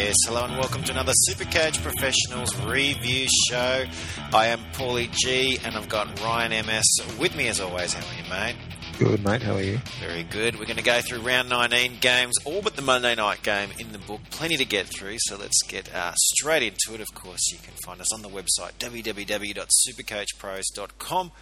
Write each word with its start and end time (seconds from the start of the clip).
Yes, 0.00 0.16
hello 0.26 0.44
and 0.46 0.56
welcome 0.56 0.82
to 0.84 0.92
another 0.92 1.12
Supercoach 1.28 1.82
Professionals 1.82 2.58
review 2.64 3.28
show. 3.50 3.84
I 4.32 4.46
am 4.46 4.60
Paulie 4.72 5.10
G 5.12 5.58
and 5.62 5.76
I've 5.76 5.90
got 5.90 6.18
Ryan 6.22 6.64
MS 6.64 6.86
with 7.18 7.36
me 7.36 7.48
as 7.48 7.60
always. 7.60 7.92
How 7.92 8.00
are 8.00 8.14
you, 8.14 8.22
mate? 8.30 8.56
Good, 8.98 9.22
mate. 9.22 9.42
How 9.42 9.56
are 9.56 9.62
you? 9.62 9.78
Very 10.00 10.22
good. 10.22 10.58
We're 10.58 10.64
going 10.64 10.78
to 10.78 10.82
go 10.82 11.02
through 11.02 11.20
round 11.20 11.50
19 11.50 11.98
games, 12.00 12.34
all 12.46 12.62
but 12.62 12.76
the 12.76 12.82
Monday 12.82 13.14
night 13.14 13.42
game 13.42 13.68
in 13.78 13.92
the 13.92 13.98
book. 13.98 14.22
Plenty 14.30 14.56
to 14.56 14.64
get 14.64 14.86
through, 14.86 15.16
so 15.18 15.36
let's 15.36 15.60
get 15.68 15.94
uh, 15.94 16.14
straight 16.14 16.62
into 16.62 16.94
it. 16.94 17.02
Of 17.02 17.12
course, 17.14 17.52
you 17.52 17.58
can 17.58 17.74
find 17.84 18.00
us 18.00 18.10
on 18.10 18.22
the 18.22 18.30
website 18.30 18.72
www.supercoachpros.com 18.78 21.32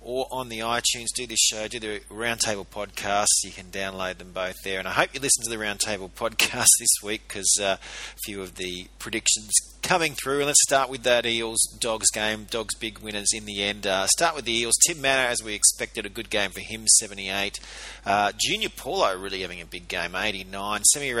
or 0.00 0.26
on 0.30 0.48
the 0.48 0.60
iTunes. 0.60 1.06
Do 1.14 1.26
this 1.26 1.40
show, 1.40 1.68
do 1.68 1.78
the 1.78 2.00
Roundtable 2.10 2.66
podcast. 2.66 3.26
You 3.44 3.50
can 3.50 3.66
download 3.66 4.18
them 4.18 4.32
both 4.32 4.56
there. 4.64 4.78
And 4.78 4.88
I 4.88 4.92
hope 4.92 5.10
you 5.14 5.20
listen 5.20 5.44
to 5.44 5.50
the 5.50 5.56
Roundtable 5.56 6.10
podcast 6.10 6.68
this 6.78 7.02
week 7.02 7.22
because 7.28 7.58
uh, 7.60 7.76
a 7.78 8.18
few 8.24 8.40
of 8.42 8.56
the 8.56 8.86
predictions 8.98 9.50
coming 9.82 10.14
through. 10.14 10.38
And 10.38 10.46
let's 10.46 10.62
start 10.62 10.90
with 10.90 11.02
that 11.04 11.26
Eels 11.26 11.62
Dogs 11.80 12.10
game. 12.10 12.46
Dogs 12.50 12.74
big 12.74 12.98
winners 12.98 13.30
in 13.34 13.44
the 13.44 13.62
end. 13.62 13.86
Uh, 13.86 14.06
start 14.06 14.34
with 14.34 14.44
the 14.44 14.56
Eels. 14.56 14.74
Tim 14.86 15.00
Mannah, 15.00 15.28
as 15.28 15.42
we 15.42 15.54
expected, 15.54 16.06
a 16.06 16.10
good 16.10 16.30
game 16.30 16.50
for 16.50 16.60
him, 16.60 16.86
78. 16.86 17.60
Uh, 18.04 18.32
Junior 18.38 18.68
Paulo 18.68 19.16
really 19.18 19.42
having 19.42 19.60
a 19.60 19.66
big 19.66 19.88
game, 19.88 20.14
89. 20.14 20.84
Semi 20.84 21.12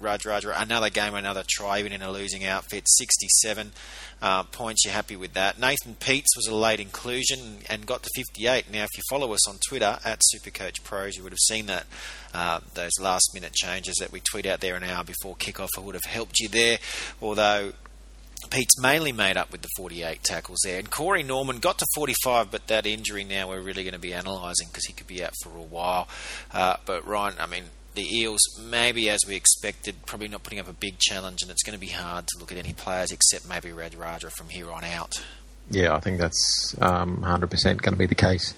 Radradra, 0.00 0.30
Radradra, 0.30 0.60
another 0.60 0.90
game, 0.90 1.14
another 1.14 1.44
try, 1.48 1.78
even 1.78 1.92
in 1.92 2.02
a 2.02 2.10
losing 2.10 2.44
outfit, 2.44 2.84
67 2.86 3.72
uh, 4.22 4.42
points. 4.44 4.84
You're 4.84 4.94
happy 4.94 5.16
with 5.16 5.32
that. 5.34 5.58
Nathan 5.58 5.94
Peats 5.94 6.36
was 6.36 6.46
a 6.46 6.54
late 6.54 6.80
inclusion 6.80 7.58
and 7.68 7.86
got 7.86 8.02
to 8.02 8.10
58. 8.14 8.70
Now, 8.70 8.84
if 8.84 8.90
you 8.96 9.02
follow 9.08 9.32
us 9.32 9.48
on 9.48 9.56
Twitter 9.68 9.98
at 10.04 10.20
Supercoach 10.34 10.82
Pros, 10.84 11.16
you 11.16 11.22
would 11.22 11.32
have 11.32 11.38
seen 11.38 11.66
that 11.66 11.86
uh, 12.34 12.60
those 12.74 12.92
last 13.00 13.30
minute 13.34 13.52
changes 13.52 13.96
that 14.00 14.12
we 14.12 14.20
tweet 14.20 14.46
out 14.46 14.60
there 14.60 14.76
an 14.76 14.84
hour 14.84 15.04
before 15.04 15.36
kickoff. 15.36 15.68
Would 15.80 15.94
have 15.94 16.04
helped 16.04 16.40
you 16.40 16.48
there, 16.48 16.78
although. 17.20 17.72
Peats 18.48 18.80
mainly 18.80 19.12
made 19.12 19.36
up 19.36 19.52
with 19.52 19.60
the 19.60 19.68
48 19.76 20.22
tackles 20.22 20.60
there. 20.64 20.78
And 20.78 20.90
Corey 20.90 21.22
Norman 21.22 21.58
got 21.58 21.76
to 21.76 21.86
45, 21.94 22.50
but 22.50 22.68
that 22.68 22.86
injury 22.86 23.22
now 23.22 23.50
we're 23.50 23.60
really 23.60 23.82
going 23.82 23.92
to 23.92 24.00
be 24.00 24.12
analysing 24.12 24.68
because 24.68 24.86
he 24.86 24.94
could 24.94 25.06
be 25.06 25.22
out 25.22 25.34
for 25.42 25.50
a 25.50 25.62
while. 25.62 26.08
Uh, 26.50 26.76
but 26.86 27.06
Ryan, 27.06 27.34
I 27.38 27.44
mean, 27.44 27.64
the 27.94 28.18
Eels, 28.18 28.40
maybe 28.60 29.10
as 29.10 29.20
we 29.26 29.34
expected, 29.34 29.96
probably 30.06 30.28
not 30.28 30.42
putting 30.42 30.58
up 30.58 30.68
a 30.68 30.72
big 30.72 30.98
challenge, 30.98 31.42
and 31.42 31.50
it's 31.50 31.62
going 31.62 31.74
to 31.74 31.80
be 31.80 31.92
hard 31.92 32.26
to 32.28 32.38
look 32.38 32.52
at 32.52 32.58
any 32.58 32.72
players 32.72 33.10
except 33.10 33.48
maybe 33.48 33.70
Radradra 33.70 34.30
from 34.30 34.48
here 34.48 34.70
on 34.70 34.84
out. 34.84 35.22
Yeah, 35.70 35.94
I 35.94 36.00
think 36.00 36.18
that's 36.18 36.74
um, 36.80 37.18
100% 37.18 37.50
going 37.62 37.92
to 37.92 37.96
be 37.96 38.06
the 38.06 38.14
case. 38.14 38.54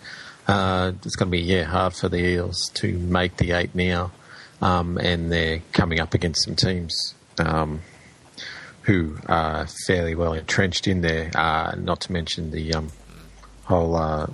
Uh, 0.49 0.93
it's 1.05 1.17
going 1.17 1.31
to 1.31 1.31
be 1.31 1.41
yeah 1.41 1.65
hard 1.65 1.95
for 1.95 2.09
the 2.09 2.19
Eels 2.19 2.71
to 2.75 2.99
make 2.99 3.37
the 3.37 3.53
eight 3.53 3.75
now, 3.75 4.11
um, 4.61 4.99
and 4.99 5.31
they're 5.31 5.63
coming 5.73 6.01
up 6.01 6.15
against 6.15 6.45
some 6.45 6.57
teams 6.57 7.15
um, 7.39 7.81
who 8.83 9.17
are 9.27 9.67
fairly 9.87 10.15
well 10.15 10.33
entrenched 10.33 10.89
in 10.89 11.03
there. 11.03 11.31
Uh, 11.35 11.75
not 11.77 12.01
to 12.01 12.13
mention 12.13 12.51
the 12.51 12.75
um, 12.75 12.89
whole 13.65 13.95
uh, 13.95 14.27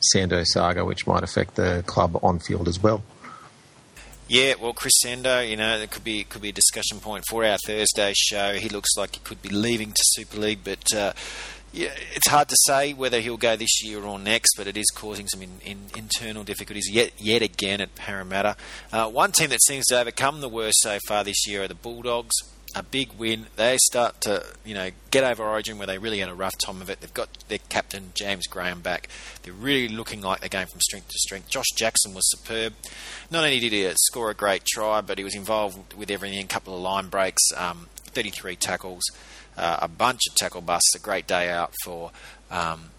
Sandow 0.00 0.44
saga, 0.44 0.84
which 0.84 1.06
might 1.06 1.22
affect 1.22 1.56
the 1.56 1.84
club 1.86 2.18
on 2.22 2.38
field 2.38 2.66
as 2.66 2.82
well. 2.82 3.02
Yeah, 4.32 4.54
well, 4.58 4.72
Chris 4.72 4.94
Sandow, 5.02 5.40
you 5.40 5.58
know, 5.58 5.76
it 5.76 5.90
could 5.90 6.04
be 6.04 6.20
it 6.20 6.30
could 6.30 6.40
be 6.40 6.48
a 6.48 6.52
discussion 6.52 7.00
point 7.00 7.22
for 7.28 7.44
our 7.44 7.58
Thursday 7.66 8.14
show. 8.16 8.54
He 8.54 8.70
looks 8.70 8.96
like 8.96 9.16
he 9.16 9.20
could 9.20 9.42
be 9.42 9.50
leaving 9.50 9.92
to 9.92 10.02
Super 10.02 10.38
League, 10.38 10.60
but 10.64 10.94
uh, 10.94 11.12
yeah, 11.70 11.90
it's 12.14 12.28
hard 12.28 12.48
to 12.48 12.56
say 12.60 12.94
whether 12.94 13.20
he'll 13.20 13.36
go 13.36 13.56
this 13.56 13.84
year 13.84 14.02
or 14.02 14.18
next. 14.18 14.54
But 14.56 14.66
it 14.66 14.78
is 14.78 14.86
causing 14.86 15.28
some 15.28 15.42
in, 15.42 15.60
in, 15.66 15.78
internal 15.94 16.44
difficulties 16.44 16.88
yet 16.90 17.12
yet 17.18 17.42
again 17.42 17.82
at 17.82 17.94
Parramatta. 17.94 18.56
Uh, 18.90 19.10
one 19.10 19.32
team 19.32 19.50
that 19.50 19.62
seems 19.62 19.84
to 19.88 20.00
overcome 20.00 20.40
the 20.40 20.48
worst 20.48 20.78
so 20.80 20.98
far 21.06 21.24
this 21.24 21.46
year 21.46 21.64
are 21.64 21.68
the 21.68 21.74
Bulldogs 21.74 22.34
a 22.74 22.82
big 22.82 23.12
win. 23.18 23.46
They 23.56 23.76
start 23.78 24.20
to, 24.22 24.44
you 24.64 24.74
know, 24.74 24.90
get 25.10 25.24
over 25.24 25.44
Origin 25.44 25.78
where 25.78 25.86
they 25.86 25.98
really 25.98 26.18
had 26.18 26.28
a 26.28 26.34
rough 26.34 26.56
time 26.58 26.80
of 26.80 26.90
it. 26.90 27.00
They've 27.00 27.12
got 27.12 27.28
their 27.48 27.58
captain 27.68 28.12
James 28.14 28.46
Graham 28.46 28.80
back. 28.80 29.08
They're 29.42 29.52
really 29.52 29.88
looking 29.88 30.20
like 30.20 30.40
they're 30.40 30.48
going 30.48 30.66
from 30.66 30.80
strength 30.80 31.08
to 31.08 31.18
strength. 31.18 31.48
Josh 31.48 31.70
Jackson 31.76 32.14
was 32.14 32.30
superb. 32.30 32.74
Not 33.30 33.44
only 33.44 33.60
did 33.60 33.72
he 33.72 33.90
score 33.96 34.30
a 34.30 34.34
great 34.34 34.64
try, 34.64 35.00
but 35.00 35.18
he 35.18 35.24
was 35.24 35.34
involved 35.34 35.94
with 35.94 36.10
everything. 36.10 36.44
A 36.44 36.46
couple 36.46 36.74
of 36.74 36.80
line 36.80 37.08
breaks, 37.08 37.42
um, 37.56 37.88
33 37.96 38.56
tackles, 38.56 39.02
uh, 39.56 39.78
a 39.82 39.88
bunch 39.88 40.20
of 40.28 40.34
tackle 40.36 40.62
busts. 40.62 40.94
A 40.94 40.98
great 40.98 41.26
day 41.26 41.50
out 41.50 41.74
for. 41.84 42.10
Um, 42.50 42.90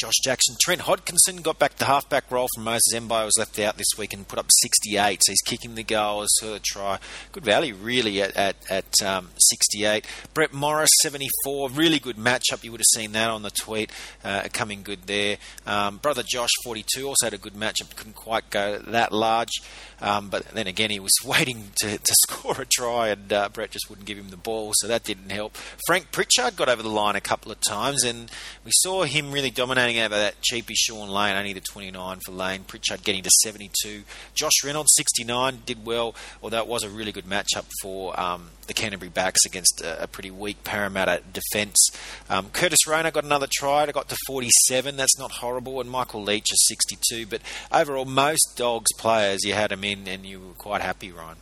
Josh 0.00 0.14
Jackson. 0.24 0.56
Trent 0.58 0.80
Hodkinson 0.80 1.42
got 1.42 1.58
back 1.58 1.76
the 1.76 1.84
halfback 1.84 2.30
role 2.30 2.48
from 2.54 2.64
Moses 2.64 2.94
Mbye 2.94 3.26
was 3.26 3.36
left 3.38 3.58
out 3.58 3.76
this 3.76 3.98
week 3.98 4.14
and 4.14 4.26
put 4.26 4.38
up 4.38 4.46
68. 4.62 5.20
So 5.22 5.32
he's 5.32 5.42
kicking 5.42 5.74
the 5.74 5.82
goals 5.82 6.30
to 6.40 6.46
the 6.46 6.58
try. 6.58 6.98
Good 7.32 7.44
value, 7.44 7.74
really, 7.74 8.22
at, 8.22 8.34
at, 8.34 8.56
at 8.70 9.02
um, 9.04 9.28
68. 9.36 10.06
Brett 10.32 10.54
Morris, 10.54 10.88
74. 11.02 11.68
Really 11.70 11.98
good 11.98 12.16
matchup. 12.16 12.64
You 12.64 12.70
would 12.70 12.80
have 12.80 13.00
seen 13.00 13.12
that 13.12 13.28
on 13.28 13.42
the 13.42 13.50
tweet. 13.50 13.90
Uh, 14.24 14.48
coming 14.50 14.82
good 14.82 15.02
there. 15.02 15.36
Um, 15.66 15.98
brother 15.98 16.22
Josh, 16.26 16.50
42, 16.64 17.06
also 17.06 17.26
had 17.26 17.34
a 17.34 17.38
good 17.38 17.52
matchup. 17.52 17.94
Couldn't 17.94 18.16
quite 18.16 18.48
go 18.48 18.78
that 18.78 19.12
large. 19.12 19.60
Um, 20.00 20.30
but 20.30 20.44
then 20.48 20.66
again, 20.66 20.90
he 20.90 21.00
was 21.00 21.12
waiting 21.24 21.72
to, 21.80 21.98
to 21.98 22.14
score 22.26 22.60
a 22.60 22.64
try, 22.66 23.08
and 23.08 23.32
uh, 23.32 23.48
Brett 23.50 23.70
just 23.70 23.90
wouldn't 23.90 24.06
give 24.06 24.18
him 24.18 24.30
the 24.30 24.36
ball, 24.36 24.72
so 24.76 24.88
that 24.88 25.04
didn't 25.04 25.30
help. 25.30 25.56
Frank 25.86 26.10
Pritchard 26.10 26.56
got 26.56 26.68
over 26.68 26.82
the 26.82 26.88
line 26.88 27.16
a 27.16 27.20
couple 27.20 27.52
of 27.52 27.60
times, 27.60 28.04
and 28.04 28.30
we 28.64 28.70
saw 28.74 29.04
him 29.04 29.32
really 29.32 29.50
dominating 29.50 29.89
over 29.98 30.14
that 30.14 30.40
cheapy 30.42 30.74
Sean 30.74 31.08
Lane, 31.08 31.36
only 31.36 31.52
the 31.52 31.60
29 31.60 32.18
for 32.24 32.32
Lane. 32.32 32.64
Pritchard 32.64 33.02
getting 33.02 33.22
to 33.22 33.30
72. 33.42 34.02
Josh 34.34 34.64
Reynolds, 34.64 34.92
69, 34.96 35.62
did 35.66 35.84
well, 35.84 36.14
although 36.42 36.60
it 36.60 36.66
was 36.66 36.82
a 36.82 36.88
really 36.88 37.12
good 37.12 37.24
matchup 37.24 37.66
for 37.82 38.18
um, 38.18 38.50
the 38.66 38.74
Canterbury 38.74 39.10
backs 39.10 39.44
against 39.44 39.80
a, 39.80 40.04
a 40.04 40.06
pretty 40.06 40.30
weak 40.30 40.62
Parramatta 40.64 41.22
defence. 41.32 41.88
Um, 42.28 42.50
Curtis 42.50 42.86
Rona 42.86 43.10
got 43.10 43.24
another 43.24 43.48
try. 43.50 43.84
It 43.84 43.92
got 43.92 44.08
to 44.08 44.16
47. 44.26 44.96
That's 44.96 45.18
not 45.18 45.32
horrible. 45.32 45.80
And 45.80 45.90
Michael 45.90 46.24
Lichaa 46.24 46.52
is 46.52 46.68
62. 46.68 47.26
But 47.26 47.42
overall, 47.72 48.04
most 48.04 48.54
Dogs 48.56 48.92
players, 48.98 49.44
you 49.44 49.54
had 49.54 49.70
them 49.70 49.84
in 49.84 50.06
and 50.06 50.24
you 50.24 50.40
were 50.40 50.54
quite 50.54 50.82
happy, 50.82 51.10
Ryan. 51.10 51.36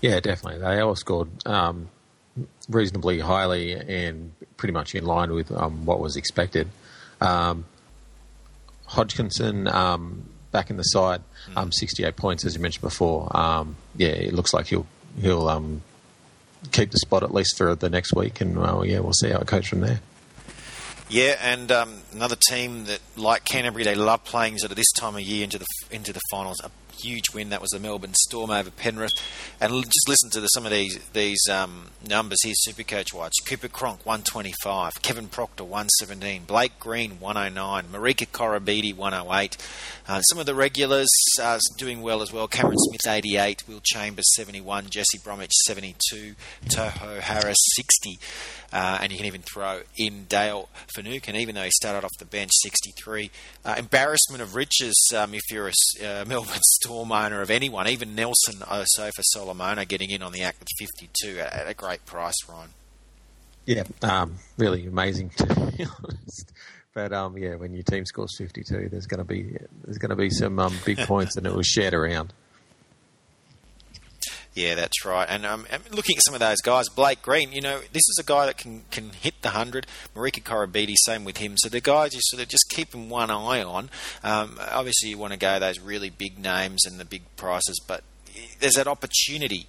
Yeah, 0.00 0.18
definitely. 0.20 0.60
They 0.60 0.80
all 0.80 0.96
scored 0.96 1.28
um, 1.46 1.88
reasonably 2.68 3.20
highly 3.20 3.72
and 3.72 4.32
pretty 4.56 4.72
much 4.72 4.94
in 4.94 5.04
line 5.04 5.32
with 5.32 5.52
um, 5.52 5.84
what 5.84 6.00
was 6.00 6.16
expected. 6.16 6.68
Um, 7.22 7.64
Hodkinson 8.88 9.72
um, 9.72 10.28
back 10.50 10.70
in 10.70 10.76
the 10.76 10.82
side, 10.82 11.22
um, 11.56 11.72
68 11.72 12.16
points 12.16 12.44
as 12.44 12.54
you 12.54 12.60
mentioned 12.60 12.82
before. 12.82 13.34
Um, 13.36 13.76
yeah, 13.96 14.08
it 14.08 14.34
looks 14.34 14.52
like 14.52 14.66
he'll 14.66 14.86
he'll 15.20 15.48
keep 16.70 16.90
the 16.90 16.98
spot 16.98 17.22
at 17.22 17.34
least 17.34 17.56
for 17.56 17.74
the 17.74 17.90
next 17.90 18.14
week, 18.14 18.40
and 18.40 18.58
well, 18.58 18.84
yeah, 18.84 19.00
we'll 19.00 19.12
see 19.12 19.30
how 19.30 19.38
it 19.38 19.46
goes 19.46 19.66
from 19.66 19.80
there. 19.80 20.00
Yeah, 21.08 21.36
and 21.42 21.70
um, 21.70 22.02
another 22.12 22.36
team 22.48 22.84
that, 22.84 23.00
like 23.16 23.44
Canterbury, 23.44 23.84
they 23.84 23.94
love 23.94 24.24
playing 24.24 24.58
sort 24.58 24.70
of 24.70 24.76
this 24.76 24.90
time 24.92 25.14
of 25.14 25.20
year 25.20 25.44
into 25.44 25.58
the 25.58 25.66
into 25.90 26.12
the 26.12 26.20
finals. 26.30 26.60
A 26.64 26.70
huge 27.02 27.34
win 27.34 27.50
that 27.50 27.60
was 27.60 27.70
the 27.70 27.78
Melbourne 27.78 28.14
Storm 28.14 28.50
over 28.50 28.70
Penrith, 28.70 29.12
and 29.60 29.72
just 29.72 30.08
listen 30.08 30.30
to 30.30 30.40
the, 30.40 30.48
some 30.48 30.64
of 30.64 30.72
these 30.72 30.98
these 31.12 31.40
um, 31.50 31.90
numbers 32.06 32.38
here. 32.42 32.54
Supercoach 32.68 33.12
wise: 33.12 33.32
Cooper 33.44 33.68
Cronk 33.68 34.04
125, 34.06 35.02
Kevin 35.02 35.28
Proctor 35.28 35.64
117, 35.64 36.44
Blake 36.44 36.78
Green 36.78 37.20
109, 37.20 37.84
Marika 37.92 38.26
Koroibete 38.26 38.96
108. 38.96 39.56
Uh, 40.08 40.20
some 40.22 40.38
of 40.38 40.46
the 40.46 40.54
regulars 40.54 41.10
uh, 41.40 41.58
doing 41.78 42.02
well 42.02 42.22
as 42.22 42.32
well. 42.32 42.48
Cameron 42.48 42.78
Smith 42.78 43.06
88, 43.06 43.68
Will 43.68 43.80
Chambers 43.82 44.34
71, 44.34 44.86
Jesse 44.90 45.18
Bromwich 45.22 45.52
72, 45.66 46.34
Tohu 46.66 47.20
Harris 47.20 47.58
60. 47.76 48.18
Uh, 48.72 48.98
and 49.02 49.12
you 49.12 49.18
can 49.18 49.26
even 49.26 49.42
throw 49.42 49.82
in 49.98 50.24
Dale 50.24 50.68
Finucane, 50.94 51.36
even 51.36 51.54
though 51.54 51.62
he 51.62 51.70
started 51.70 52.04
off 52.04 52.10
the 52.18 52.24
bench, 52.24 52.50
63. 52.62 53.30
Uh, 53.64 53.74
embarrassment 53.78 54.42
of 54.42 54.54
riches 54.54 54.96
um, 55.14 55.34
if 55.34 55.42
you're 55.50 55.68
a 55.68 56.04
uh, 56.04 56.24
Melbourne 56.28 56.60
Storm 56.62 56.91
owner 57.00 57.40
of 57.40 57.50
anyone, 57.50 57.88
even 57.88 58.14
Nelson 58.14 58.60
Asofa 58.60 59.22
Solomona 59.22 59.84
getting 59.84 60.10
in 60.10 60.22
on 60.22 60.32
the 60.32 60.42
act 60.42 60.60
with 60.60 60.68
52 60.78 61.40
at, 61.40 61.52
at 61.52 61.68
a 61.68 61.74
great 61.74 62.04
price, 62.04 62.36
Ryan. 62.48 62.70
Yeah, 63.66 63.84
um, 64.02 64.36
really 64.58 64.86
amazing 64.86 65.30
to 65.30 65.46
be 65.46 65.86
honest. 66.02 66.52
But 66.94 67.12
um, 67.12 67.38
yeah, 67.38 67.54
when 67.54 67.72
your 67.72 67.84
team 67.84 68.04
scores 68.04 68.36
52, 68.36 68.88
there's 68.90 69.06
going 69.06 69.18
to 69.18 69.24
be 69.24 69.56
there's 69.84 69.98
going 69.98 70.10
to 70.10 70.16
be 70.16 70.30
some 70.30 70.58
um, 70.58 70.74
big 70.84 70.98
points, 70.98 71.36
and 71.36 71.46
it 71.46 71.54
was 71.54 71.66
shared 71.66 71.94
around. 71.94 72.32
Yeah, 74.54 74.74
that's 74.74 75.04
right. 75.04 75.26
And 75.30 75.46
um, 75.46 75.66
looking 75.90 76.16
at 76.16 76.24
some 76.24 76.34
of 76.34 76.40
those 76.40 76.60
guys, 76.60 76.90
Blake 76.90 77.22
Green, 77.22 77.52
you 77.52 77.62
know, 77.62 77.78
this 77.92 78.02
is 78.08 78.18
a 78.20 78.22
guy 78.22 78.44
that 78.44 78.58
can, 78.58 78.82
can 78.90 79.10
hit 79.10 79.40
the 79.40 79.48
100. 79.48 79.86
Marika 80.14 80.42
Koroibete, 80.42 80.94
same 80.98 81.24
with 81.24 81.38
him. 81.38 81.54
So 81.56 81.70
the 81.70 81.80
guys 81.80 82.12
you 82.12 82.20
sort 82.22 82.42
of 82.42 82.48
just 82.48 82.66
keeping 82.68 83.08
one 83.08 83.30
eye 83.30 83.62
on. 83.62 83.88
Um, 84.22 84.58
obviously, 84.70 85.08
you 85.08 85.16
want 85.16 85.32
to 85.32 85.38
go 85.38 85.58
those 85.58 85.80
really 85.80 86.10
big 86.10 86.38
names 86.38 86.84
and 86.84 87.00
the 87.00 87.06
big 87.06 87.22
prices, 87.36 87.80
but 87.86 88.04
there's 88.60 88.74
that 88.74 88.86
opportunity 88.86 89.66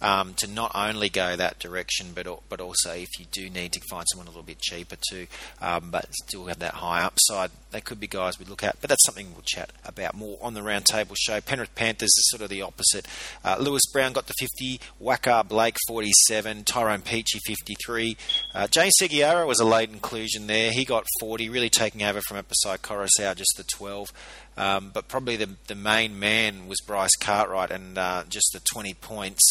um, 0.00 0.34
to 0.34 0.46
not 0.46 0.72
only 0.74 1.08
go 1.08 1.36
that 1.36 1.58
direction, 1.58 2.08
but 2.14 2.26
but 2.48 2.60
also 2.60 2.92
if 2.92 3.08
you 3.18 3.26
do 3.30 3.48
need 3.50 3.72
to 3.72 3.80
find 3.90 4.04
someone 4.10 4.26
a 4.26 4.30
little 4.30 4.42
bit 4.42 4.60
cheaper 4.60 4.96
too, 5.10 5.26
um, 5.60 5.90
but 5.90 6.12
still 6.26 6.46
have 6.46 6.58
that 6.58 6.74
high 6.74 7.02
upside, 7.02 7.50
they 7.70 7.80
could 7.80 8.00
be 8.00 8.06
guys 8.06 8.38
we 8.38 8.44
look 8.44 8.62
at. 8.62 8.80
But 8.80 8.90
that's 8.90 9.04
something 9.04 9.32
we'll 9.32 9.42
chat 9.44 9.70
about 9.84 10.14
more 10.14 10.38
on 10.40 10.54
the 10.54 10.60
roundtable 10.60 11.16
show. 11.18 11.40
Penrith 11.40 11.74
Panthers 11.74 12.08
is 12.08 12.30
sort 12.30 12.42
of 12.42 12.48
the 12.48 12.62
opposite. 12.62 13.06
Uh, 13.44 13.56
Lewis 13.58 13.82
Brown 13.92 14.12
got 14.12 14.26
the 14.26 14.34
50, 14.38 14.80
Waqa 15.02 15.46
Blake 15.46 15.76
47, 15.88 16.64
Tyrone 16.64 17.02
Peachey 17.02 17.40
53. 17.44 18.16
Uh, 18.54 18.66
James 18.68 18.92
Segeyaro 19.00 19.46
was 19.46 19.60
a 19.60 19.64
late 19.64 19.90
inclusion 19.90 20.46
there. 20.46 20.70
He 20.72 20.84
got 20.84 21.04
40, 21.20 21.48
really 21.48 21.70
taking 21.70 22.02
over 22.02 22.20
from 22.20 22.36
Apisai 22.36 22.78
Koroisau, 22.78 23.34
just 23.34 23.54
the 23.56 23.64
12. 23.64 24.12
Um, 24.56 24.90
but 24.94 25.08
probably 25.08 25.36
the, 25.36 25.50
the 25.66 25.74
main 25.74 26.18
man 26.18 26.68
was 26.68 26.80
Bryce 26.80 27.16
Cartwright 27.16 27.70
and 27.70 27.98
uh, 27.98 28.24
just 28.28 28.50
the 28.52 28.60
20 28.72 28.94
points. 28.94 29.42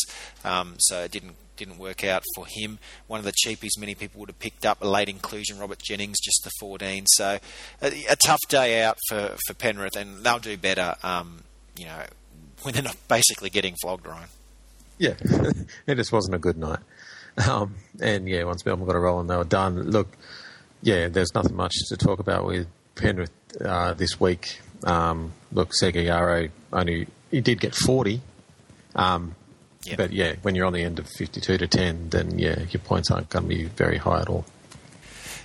Um, 0.43 0.75
so 0.79 1.01
it 1.03 1.11
didn't 1.11 1.35
didn't 1.55 1.77
work 1.77 2.03
out 2.03 2.23
for 2.35 2.45
him. 2.47 2.79
One 3.07 3.19
of 3.19 3.25
the 3.25 3.33
cheapies 3.45 3.77
many 3.77 3.93
people 3.93 4.19
would 4.19 4.29
have 4.29 4.39
picked 4.39 4.65
up, 4.65 4.81
a 4.81 4.87
late 4.87 5.07
inclusion, 5.07 5.59
Robert 5.59 5.79
Jennings, 5.79 6.19
just 6.19 6.41
the 6.43 6.51
14. 6.59 7.05
So 7.07 7.37
a, 7.81 8.05
a 8.09 8.15
tough 8.25 8.39
day 8.49 8.81
out 8.81 8.97
for, 9.07 9.35
for 9.45 9.53
Penrith, 9.53 9.95
and 9.95 10.23
they'll 10.23 10.39
do 10.39 10.57
better, 10.57 10.95
um, 11.03 11.43
you 11.77 11.85
know, 11.85 12.03
when 12.63 12.73
they're 12.73 12.83
not 12.83 12.97
basically 13.07 13.49
getting 13.49 13.75
flogged, 13.81 14.07
Ryan. 14.07 14.29
Yeah, 14.97 15.13
it 15.87 15.95
just 15.95 16.11
wasn't 16.11 16.35
a 16.35 16.39
good 16.39 16.57
night. 16.57 16.79
Um, 17.47 17.75
and 17.99 18.27
yeah, 18.27 18.43
once 18.43 18.65
Melbourne 18.65 18.85
got 18.85 18.95
a 18.95 18.99
roll 18.99 19.19
and 19.19 19.29
they 19.29 19.37
were 19.37 19.43
done. 19.43 19.89
Look, 19.89 20.15
yeah, 20.81 21.07
there's 21.07 21.33
nothing 21.33 21.55
much 21.55 21.73
to 21.89 21.97
talk 21.97 22.19
about 22.19 22.45
with 22.45 22.67
Penrith 22.95 23.31
uh, 23.63 23.93
this 23.93 24.19
week. 24.19 24.59
Um, 24.85 25.33
look, 25.51 25.71
Segeyaro 25.71 26.49
only 26.71 27.07
he 27.31 27.41
did 27.41 27.59
get 27.59 27.73
40, 27.73 28.21
um, 28.95 29.35
yep. 29.83 29.97
but 29.97 30.13
yeah, 30.13 30.35
when 30.41 30.55
you're 30.55 30.65
on 30.65 30.73
the 30.73 30.83
end 30.83 30.99
of 30.99 31.07
52 31.07 31.57
to 31.57 31.67
10, 31.67 32.09
then 32.09 32.37
yeah, 32.37 32.59
your 32.69 32.81
points 32.81 33.09
aren't 33.09 33.29
going 33.29 33.43
to 33.43 33.49
be 33.49 33.63
very 33.63 33.97
high 33.97 34.21
at 34.21 34.29
all. 34.29 34.45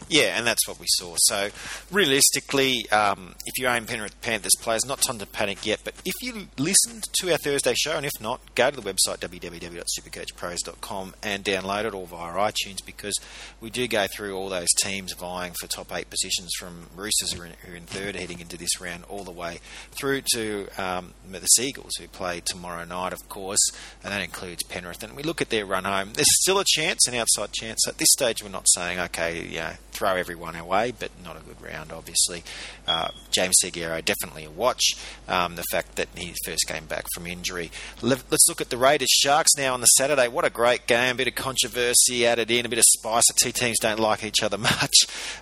Yeah, 0.08 0.38
and 0.38 0.46
that's 0.46 0.66
what 0.66 0.80
we 0.80 0.86
saw. 0.88 1.14
So, 1.18 1.50
realistically, 1.90 2.88
um, 2.90 3.34
if 3.44 3.58
you 3.58 3.66
own 3.66 3.84
Penrith 3.84 4.18
Panthers 4.22 4.52
players, 4.60 4.86
not 4.86 5.02
time 5.02 5.18
to 5.18 5.26
panic 5.26 5.66
yet. 5.66 5.80
But 5.84 5.94
if 6.04 6.14
you 6.22 6.48
listened 6.56 7.04
to 7.20 7.30
our 7.32 7.38
Thursday 7.38 7.74
show, 7.74 7.96
and 7.96 8.06
if 8.06 8.12
not, 8.20 8.40
go 8.54 8.70
to 8.70 8.80
the 8.80 8.82
website 8.82 9.18
www.supercoachpros.com 9.18 11.14
and 11.22 11.44
download 11.44 11.84
it 11.84 11.94
all 11.94 12.06
via 12.06 12.32
iTunes 12.34 12.84
because 12.84 13.14
we 13.60 13.68
do 13.70 13.86
go 13.86 14.06
through 14.06 14.34
all 14.34 14.48
those 14.48 14.68
teams 14.82 15.12
vying 15.12 15.52
for 15.60 15.66
top 15.66 15.94
eight 15.94 16.08
positions 16.08 16.52
from 16.58 16.86
Roosters 16.96 17.32
who 17.32 17.42
are 17.42 17.46
in, 17.46 17.52
who 17.64 17.72
are 17.72 17.76
in 17.76 17.84
third 17.84 18.16
heading 18.16 18.40
into 18.40 18.56
this 18.56 18.80
round 18.80 19.04
all 19.08 19.24
the 19.24 19.30
way 19.30 19.60
through 19.98 20.22
to 20.34 20.68
um, 20.78 21.12
the 21.30 21.40
Seagulls 21.40 21.96
who 22.00 22.08
play 22.08 22.40
tomorrow 22.44 22.84
night, 22.84 23.12
of 23.12 23.28
course, 23.28 23.70
and 24.02 24.12
that 24.12 24.22
includes 24.22 24.62
Penrith. 24.62 25.02
And 25.02 25.14
we 25.14 25.22
look 25.22 25.42
at 25.42 25.50
their 25.50 25.66
run 25.66 25.84
home. 25.84 26.12
There's 26.14 26.26
still 26.40 26.58
a 26.58 26.64
chance, 26.66 27.06
an 27.06 27.14
outside 27.14 27.52
chance. 27.52 27.86
At 27.86 27.98
this 27.98 28.08
stage, 28.12 28.42
we're 28.42 28.48
not 28.48 28.68
saying, 28.68 28.98
okay, 28.98 29.46
yeah 29.48 29.76
throw 29.98 30.16
everyone 30.16 30.54
away, 30.54 30.92
but 30.96 31.10
not 31.24 31.36
a 31.36 31.40
good 31.40 31.60
round, 31.60 31.92
obviously. 31.92 32.44
Uh, 32.86 33.08
James 33.30 33.56
Segeyaro, 33.62 34.04
definitely 34.04 34.44
a 34.44 34.50
watch. 34.50 34.94
Um, 35.26 35.56
the 35.56 35.64
fact 35.70 35.96
that 35.96 36.08
he 36.14 36.34
first 36.44 36.66
came 36.68 36.86
back 36.86 37.06
from 37.14 37.26
injury. 37.26 37.70
Let's 38.00 38.48
look 38.48 38.60
at 38.60 38.70
the 38.70 38.76
Raiders 38.76 39.10
Sharks 39.10 39.56
now 39.56 39.74
on 39.74 39.80
the 39.80 39.86
Saturday. 39.86 40.28
What 40.28 40.44
a 40.44 40.50
great 40.50 40.86
game. 40.86 41.14
A 41.14 41.18
bit 41.18 41.28
of 41.28 41.34
controversy 41.34 42.26
added 42.26 42.50
in, 42.50 42.64
a 42.64 42.68
bit 42.68 42.78
of 42.78 42.84
spice. 42.86 43.24
The 43.28 43.34
two 43.42 43.52
teams 43.52 43.78
don't 43.80 43.98
like 43.98 44.24
each 44.24 44.42
other 44.42 44.58
much. 44.58 44.94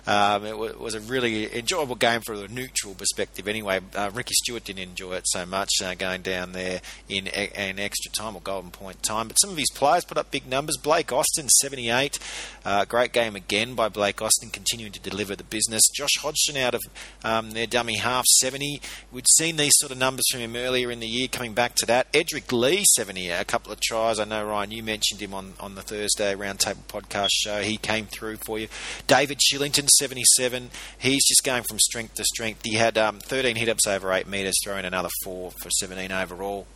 Um, 0.05 0.45
it 0.45 0.57
was 0.57 0.95
a 0.95 0.99
really 0.99 1.55
enjoyable 1.55 1.95
game 1.95 2.21
from 2.21 2.43
a 2.43 2.47
neutral 2.47 2.95
perspective 2.95 3.47
anyway. 3.47 3.79
Uh, 3.95 4.09
Ricky 4.13 4.33
Stuart 4.43 4.65
didn't 4.65 4.83
enjoy 4.83 5.13
it 5.13 5.27
so 5.27 5.45
much 5.45 5.69
uh, 5.83 5.93
going 5.93 6.21
down 6.21 6.53
there 6.53 6.81
in 7.07 7.27
an 7.27 7.79
extra 7.79 8.11
time 8.11 8.35
or 8.35 8.41
golden 8.41 8.71
point 8.71 9.03
time. 9.03 9.27
But 9.27 9.35
some 9.35 9.51
of 9.51 9.57
his 9.57 9.69
players 9.73 10.03
put 10.03 10.17
up 10.17 10.31
big 10.31 10.47
numbers. 10.47 10.77
Blake 10.77 11.11
Austin, 11.11 11.47
78. 11.49 12.19
Uh, 12.65 12.85
great 12.85 13.13
game 13.13 13.35
again 13.35 13.75
by 13.75 13.89
Blake 13.89 14.21
Austin 14.21 14.46
continuing 14.49 14.91
to 14.93 14.99
deliver 14.99 15.35
the 15.35 15.43
business. 15.43 15.81
Josh 15.93 16.17
Hodgson 16.19 16.57
out 16.57 16.75
of 16.75 16.81
um, 17.23 17.51
their 17.51 17.67
dummy 17.67 17.97
half, 17.97 18.25
70. 18.25 18.81
We'd 19.11 19.27
seen 19.29 19.57
these 19.57 19.73
sort 19.77 19.91
of 19.91 19.97
numbers 19.97 20.25
from 20.31 20.41
him 20.41 20.55
earlier 20.55 20.91
in 20.91 20.99
the 20.99 21.07
year, 21.07 21.27
coming 21.27 21.53
back 21.53 21.75
to 21.75 21.85
that. 21.87 22.11
Edrick 22.13 22.51
Lee, 22.51 22.83
70, 22.95 23.29
a 23.29 23.45
couple 23.45 23.71
of 23.71 23.79
tries. 23.79 24.19
I 24.19 24.25
know, 24.25 24.45
Ryan, 24.45 24.71
you 24.71 24.83
mentioned 24.83 25.21
him 25.21 25.33
on, 25.33 25.53
on 25.59 25.75
the 25.75 25.81
Thursday 25.81 26.33
Roundtable 26.35 26.85
podcast 26.87 27.29
show. 27.31 27.61
He 27.61 27.77
came 27.77 28.05
through 28.05 28.37
for 28.37 28.59
you. 28.59 28.67
David 29.07 29.39
Shillington, 29.39 29.87
77. 29.89 30.69
He's 30.97 31.25
just 31.25 31.43
going 31.43 31.63
from 31.63 31.79
strength 31.79 32.15
to 32.15 32.23
strength. 32.23 32.61
He 32.63 32.75
had 32.75 32.97
um, 32.97 33.19
13 33.19 33.55
hit 33.55 33.69
ups 33.69 33.87
over 33.87 34.11
8 34.11 34.27
metres, 34.27 34.59
throwing 34.63 34.85
another 34.85 35.09
4 35.23 35.51
for 35.51 35.69
17 35.69 36.11
overall. 36.11 36.67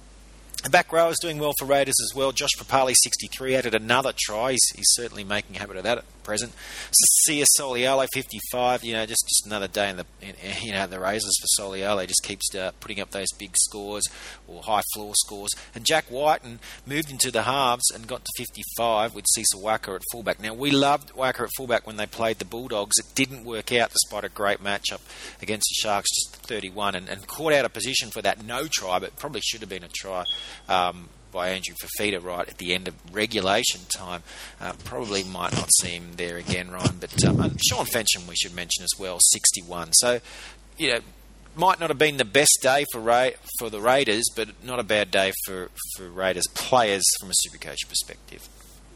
The 0.63 0.69
back 0.69 0.93
row 0.93 1.09
is 1.09 1.17
doing 1.19 1.39
well 1.39 1.53
for 1.57 1.65
Raiders 1.65 1.95
as 2.03 2.15
well. 2.15 2.31
Josh 2.31 2.51
Papalii, 2.55 2.93
63, 2.95 3.55
added 3.55 3.73
another 3.73 4.13
try. 4.15 4.51
He's, 4.51 4.69
he's 4.75 4.91
certainly 4.91 5.23
making 5.23 5.55
a 5.55 5.59
habit 5.59 5.77
of 5.77 5.83
that 5.83 5.97
at 5.99 6.23
present. 6.23 6.53
Sia 6.91 7.45
Soliola, 7.59 8.07
55. 8.13 8.83
You 8.83 8.93
know, 8.93 9.05
just, 9.07 9.25
just 9.27 9.47
another 9.47 9.67
day 9.67 9.89
in 9.89 9.97
the 9.97 10.05
in, 10.21 10.35
you 10.61 10.71
know 10.71 10.85
the 10.85 10.99
razors 10.99 11.35
for 11.41 11.61
Soliola. 11.61 12.07
Just 12.07 12.23
keeps 12.23 12.53
uh, 12.53 12.71
putting 12.79 12.99
up 12.99 13.09
those 13.09 13.31
big 13.39 13.57
scores 13.57 14.03
or 14.47 14.61
high 14.61 14.83
floor 14.93 15.13
scores. 15.15 15.49
And 15.73 15.83
Jack 15.83 16.11
Wighton 16.11 16.59
moved 16.85 17.09
into 17.09 17.31
the 17.31 17.43
halves 17.43 17.89
and 17.91 18.07
got 18.07 18.23
to 18.23 18.31
55 18.37 19.15
with 19.15 19.25
Sisa 19.33 19.57
Waqa 19.57 19.95
at 19.95 20.03
fullback. 20.11 20.39
Now 20.39 20.53
we 20.53 20.69
loved 20.69 21.13
Waqa 21.13 21.45
at 21.45 21.49
fullback 21.57 21.87
when 21.87 21.97
they 21.97 22.05
played 22.05 22.37
the 22.37 22.45
Bulldogs. 22.45 22.99
It 22.99 23.15
didn't 23.15 23.45
work 23.45 23.71
out 23.71 23.91
despite 23.91 24.23
a 24.23 24.29
great 24.29 24.63
matchup 24.63 25.01
against 25.41 25.69
the 25.69 25.81
Sharks, 25.81 26.09
just 26.11 26.45
31, 26.45 26.95
and, 26.95 27.09
and 27.09 27.25
caught 27.27 27.53
out 27.53 27.65
of 27.65 27.73
position 27.73 28.11
for 28.11 28.21
that 28.21 28.43
no 28.43 28.67
try, 28.71 28.99
but 28.99 29.15
probably 29.15 29.41
should 29.41 29.61
have 29.61 29.69
been 29.69 29.83
a 29.83 29.89
try. 29.89 30.25
Um, 30.67 31.09
by 31.31 31.49
Andrew 31.49 31.75
Fifita 31.75 32.23
right 32.23 32.47
at 32.47 32.57
the 32.57 32.73
end 32.73 32.87
of 32.87 32.95
regulation 33.11 33.81
time. 33.89 34.23
Uh, 34.59 34.73
probably 34.83 35.23
might 35.23 35.53
not 35.53 35.69
see 35.79 35.91
him 35.91 36.11
there 36.17 36.37
again, 36.37 36.69
Ryan. 36.71 36.97
But 36.99 37.23
um, 37.23 37.57
Shaun 37.69 37.85
Fensom, 37.85 38.27
we 38.27 38.35
should 38.35 38.53
mention 38.53 38.83
as 38.83 38.99
well, 38.99 39.17
61. 39.21 39.93
So, 39.93 40.19
you 40.77 40.89
know, 40.89 40.99
might 41.55 41.79
not 41.79 41.89
have 41.89 41.97
been 41.97 42.17
the 42.17 42.25
best 42.25 42.59
day 42.61 42.85
for 42.91 42.99
Ra- 42.99 43.29
for 43.59 43.69
the 43.69 43.81
Raiders, 43.81 44.25
but 44.35 44.63
not 44.63 44.79
a 44.79 44.83
bad 44.83 45.11
day 45.11 45.33
for, 45.45 45.69
for 45.95 46.09
Raiders 46.09 46.47
players 46.53 47.03
from 47.19 47.29
a 47.29 47.33
Supercoach 47.33 47.87
perspective. 47.87 48.47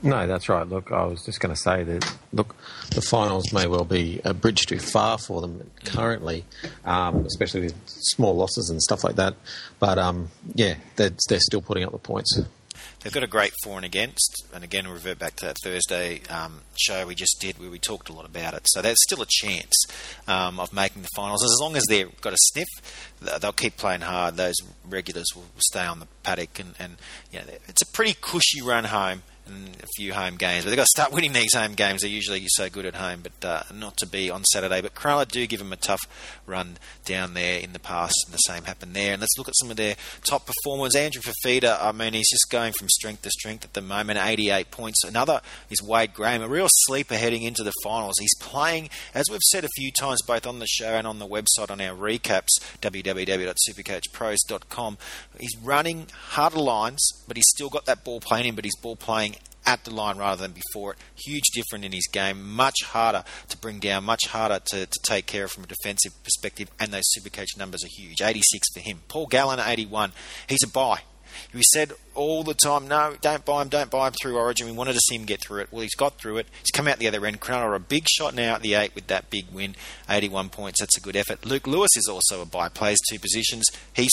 No, 0.04 0.28
that's 0.28 0.50
right. 0.50 0.68
Look, 0.68 0.92
I 0.92 1.06
was 1.06 1.26
just 1.26 1.40
going 1.40 1.54
to 1.54 1.60
say 1.60 1.84
that. 1.84 2.16
Look, 2.32 2.56
the 2.92 3.02
finals 3.02 3.52
may 3.52 3.66
well 3.66 3.86
be 3.86 4.22
a 4.24 4.34
bridge 4.34 4.66
too 4.66 4.80
far 4.80 5.18
for 5.18 5.42
them 5.42 5.72
currently, 5.84 6.46
um, 6.84 7.26
especially 7.26 7.62
with 7.62 7.76
small 7.86 8.36
losses 8.36 8.70
and 8.70 8.82
stuff 8.82 9.04
like 9.04 9.16
that. 9.16 9.36
But 9.80 9.98
um, 9.98 10.30
yeah, 10.54 10.76
they're, 10.96 11.12
they're 11.28 11.40
still 11.40 11.62
putting 11.62 11.84
up 11.84 11.92
the 11.92 11.98
points. 11.98 12.40
They've 13.02 13.14
got 13.14 13.24
a 13.24 13.28
great 13.28 13.54
for 13.64 13.78
and 13.78 13.86
against, 13.86 14.46
and 14.54 14.64
again, 14.64 14.86
we'll 14.86 14.96
revert 14.96 15.20
back 15.20 15.36
to 15.36 15.46
that 15.46 15.58
Thursday 15.64 16.22
um, 16.30 16.62
show 16.76 17.06
we 17.06 17.14
just 17.14 17.40
did 17.40 17.60
where 17.60 17.70
we 17.70 17.78
talked 17.78 18.10
a 18.10 18.14
lot 18.14 18.26
about 18.26 18.56
it. 18.56 18.62
So 18.66 18.82
there's 18.82 19.02
still 19.04 19.22
a 19.22 19.28
chance 19.30 19.74
um, 20.28 20.60
of 20.60 20.74
making 20.74 21.04
the 21.04 21.10
finals 21.16 21.44
as 21.44 21.56
long 21.62 21.76
as 21.76 21.84
they've 21.88 22.10
got 22.22 22.34
a 22.34 22.38
sniff. 22.38 22.68
They'll 23.40 23.54
keep 23.54 23.78
playing 23.78 24.02
hard. 24.02 24.38
Those 24.38 24.56
regulars 24.84 25.28
will 25.36 25.46
stay 25.60 25.86
on 25.86 26.00
the 26.00 26.08
paddock, 26.24 26.60
and, 26.60 26.74
and 26.80 26.98
you 27.32 27.40
know, 27.40 27.46
it's 27.68 27.84
a 27.84 27.88
pretty 27.88 28.16
cushy 28.20 28.62
run 28.62 28.86
home 28.86 29.22
a 29.48 29.88
few 29.96 30.14
home 30.14 30.36
games. 30.36 30.64
But 30.64 30.70
they've 30.70 30.78
got 30.78 30.84
to 30.84 31.02
start 31.02 31.12
winning 31.12 31.34
these 31.34 31.54
home 31.54 31.74
games. 31.74 32.02
They're 32.02 32.10
usually 32.10 32.44
so 32.48 32.70
good 32.70 32.86
at 32.86 32.96
home, 32.96 33.24
but 33.24 33.46
uh, 33.46 33.64
not 33.74 33.98
to 33.98 34.08
be 34.08 34.30
on 34.30 34.44
Saturday. 34.46 34.82
But 34.82 34.96
Cronulla 34.96 35.28
do 35.28 35.46
give 35.48 35.60
them 35.60 35.74
a 35.74 35.78
tough 35.78 36.02
run 36.46 36.78
down 37.06 37.34
there 37.34 37.60
in 37.60 37.74
the 37.74 37.80
past, 37.80 38.16
and 38.26 38.34
the 38.34 38.38
same 38.38 38.64
happened 38.64 38.96
there. 38.96 39.12
And 39.14 39.22
let's 39.22 39.38
look 39.38 39.48
at 39.48 39.56
some 39.58 39.72
of 39.72 39.78
their 39.78 39.96
top 40.24 40.48
performers. 40.48 40.96
Andrew 40.96 41.22
Fifita, 41.22 41.78
I 41.82 41.92
mean, 41.92 42.14
he's 42.14 42.30
just 42.30 42.50
going 42.50 42.74
from 42.74 42.90
strength 42.90 43.22
to 43.24 43.30
strength 43.30 43.64
at 43.64 43.74
the 43.74 43.82
moment, 43.82 44.20
88 44.22 44.72
points. 44.72 45.04
Another 45.04 45.42
is 45.70 45.82
Wade 45.82 46.14
Graham, 46.14 46.42
a 46.42 46.48
real 46.48 46.68
sleeper 46.70 47.16
heading 47.16 47.44
into 47.44 47.64
the 47.64 47.74
finals. 47.84 48.16
He's 48.20 48.36
playing, 48.40 48.90
as 49.14 49.26
we've 49.30 49.42
said 49.42 49.64
a 49.64 49.70
few 49.76 49.92
times, 49.92 50.22
both 50.26 50.48
on 50.48 50.60
the 50.60 50.68
show 50.68 50.94
and 50.94 51.08
on 51.08 51.20
the 51.20 51.28
website 51.28 51.70
on 51.70 51.82
our 51.82 51.96
recaps, 51.96 52.50
www.supercoachpros.com. 52.82 54.98
He's 55.40 55.58
running 55.58 56.08
harder 56.30 56.60
lines, 56.60 57.08
but 57.28 57.38
he's 57.38 57.50
still 57.50 57.70
got 57.70 57.86
that 57.86 58.04
ball 58.04 58.20
playing 58.20 58.48
him, 58.48 58.56
but 58.56 58.66
he's 58.66 58.76
ball 58.78 58.96
playing 58.96 59.35
at 59.66 59.84
the 59.84 59.94
line 59.94 60.18
rather 60.18 60.42
than 60.42 60.54
before 60.54 60.94
it. 60.94 61.00
Huge 61.16 61.46
difference 61.54 61.86
in 61.86 61.92
his 61.92 62.08
game. 62.12 62.56
Much 62.56 62.76
harder 62.86 63.24
to 63.50 63.58
bring 63.58 63.80
down, 63.80 64.04
much 64.04 64.28
harder 64.28 64.60
to, 64.66 64.86
to 64.86 65.00
take 65.04 65.26
care 65.26 65.46
of 65.46 65.52
from 65.52 65.64
a 65.64 65.68
defensive 65.68 66.12
perspective, 66.24 66.70
and 66.80 66.92
those 66.92 67.04
super 67.06 67.30
coach 67.30 67.58
numbers 67.58 67.84
are 67.84 67.90
huge. 67.90 68.22
86 68.22 68.74
for 68.74 68.80
him. 68.80 69.02
Paul 69.08 69.28
Gallen, 69.28 69.60
81. 69.60 70.12
He's 70.48 70.64
a 70.64 70.68
buy. 70.68 71.02
We 71.54 71.62
said 71.74 71.94
all 72.16 72.44
the 72.44 72.54
time, 72.54 72.88
no, 72.88 73.16
don't 73.22 73.46
buy 73.46 73.62
him, 73.62 73.68
don't 73.68 73.92
buy 73.92 74.08
him 74.08 74.14
through 74.22 74.38
Origin. 74.38 74.68
We 74.68 74.74
wanted 74.74 74.94
to 74.94 75.02
see 75.08 75.16
him 75.16 75.26
get 75.26 75.42
through 75.42 75.62
it. 75.62 75.68
Well, 75.72 75.82
he's 75.82 75.96
got 75.96 76.18
through 76.18 76.38
it. 76.38 76.48
He's 76.62 76.72
come 76.72 76.88
out 76.88 76.98
the 76.98 77.08
other 77.08 77.26
end. 77.26 77.42
Cronulla 77.42 77.76
a 77.76 77.80
big 77.80 78.08
shot 78.08 78.34
now 78.34 78.56
at 78.56 78.62
the 78.62 78.74
eight 78.74 78.96
with 78.96 79.08
that 79.08 79.30
big 79.30 79.46
win, 79.52 79.76
81 80.10 80.50
points. 80.50 80.80
That's 80.80 80.98
a 80.98 81.02
good 81.02 81.16
effort. 81.16 81.46
Luke 81.46 81.68
Lewis 81.68 81.92
is 81.96 82.08
also 82.10 82.42
a 82.42 82.46
buy, 82.46 82.70
plays 82.70 82.98
two 83.10 83.20
positions. 83.20 83.66
He's 83.94 84.12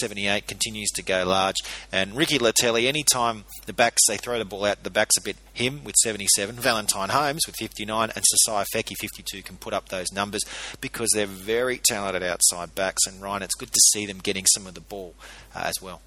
78, 0.00 0.46
continues 0.46 0.90
to 0.90 1.02
go 1.02 1.24
large. 1.26 1.56
And 1.90 2.14
Ricky 2.14 2.38
Leutele, 2.38 2.86
anytime 2.86 3.44
the 3.66 3.72
backs, 3.72 4.02
they 4.06 4.16
throw 4.16 4.38
the 4.38 4.44
ball 4.44 4.66
out, 4.66 4.84
the 4.84 4.90
backs 4.90 5.16
a 5.18 5.22
bit, 5.22 5.36
him 5.52 5.84
with 5.84 5.96
77, 5.96 6.56
Valentine 6.56 7.08
Holmes 7.08 7.42
with 7.46 7.56
59, 7.58 8.10
and 8.14 8.24
Sosaia 8.24 8.64
Feki 8.74 8.94
52 9.00 9.42
can 9.42 9.56
put 9.56 9.74
up 9.74 9.88
those 9.88 10.12
numbers 10.12 10.42
because 10.80 11.10
they're 11.14 11.26
very 11.26 11.78
talented 11.78 12.22
outside 12.22 12.74
backs. 12.74 13.06
And 13.06 13.22
Ryan, 13.22 13.42
it's 13.42 13.54
good 13.54 13.72
to 13.72 13.80
see 13.92 14.06
them 14.06 14.18
getting 14.18 14.46
some 14.46 14.66
of 14.66 14.74
the 14.74 14.80
ball 14.80 15.14
uh, 15.54 15.62
as 15.64 15.74
well. 15.82 16.00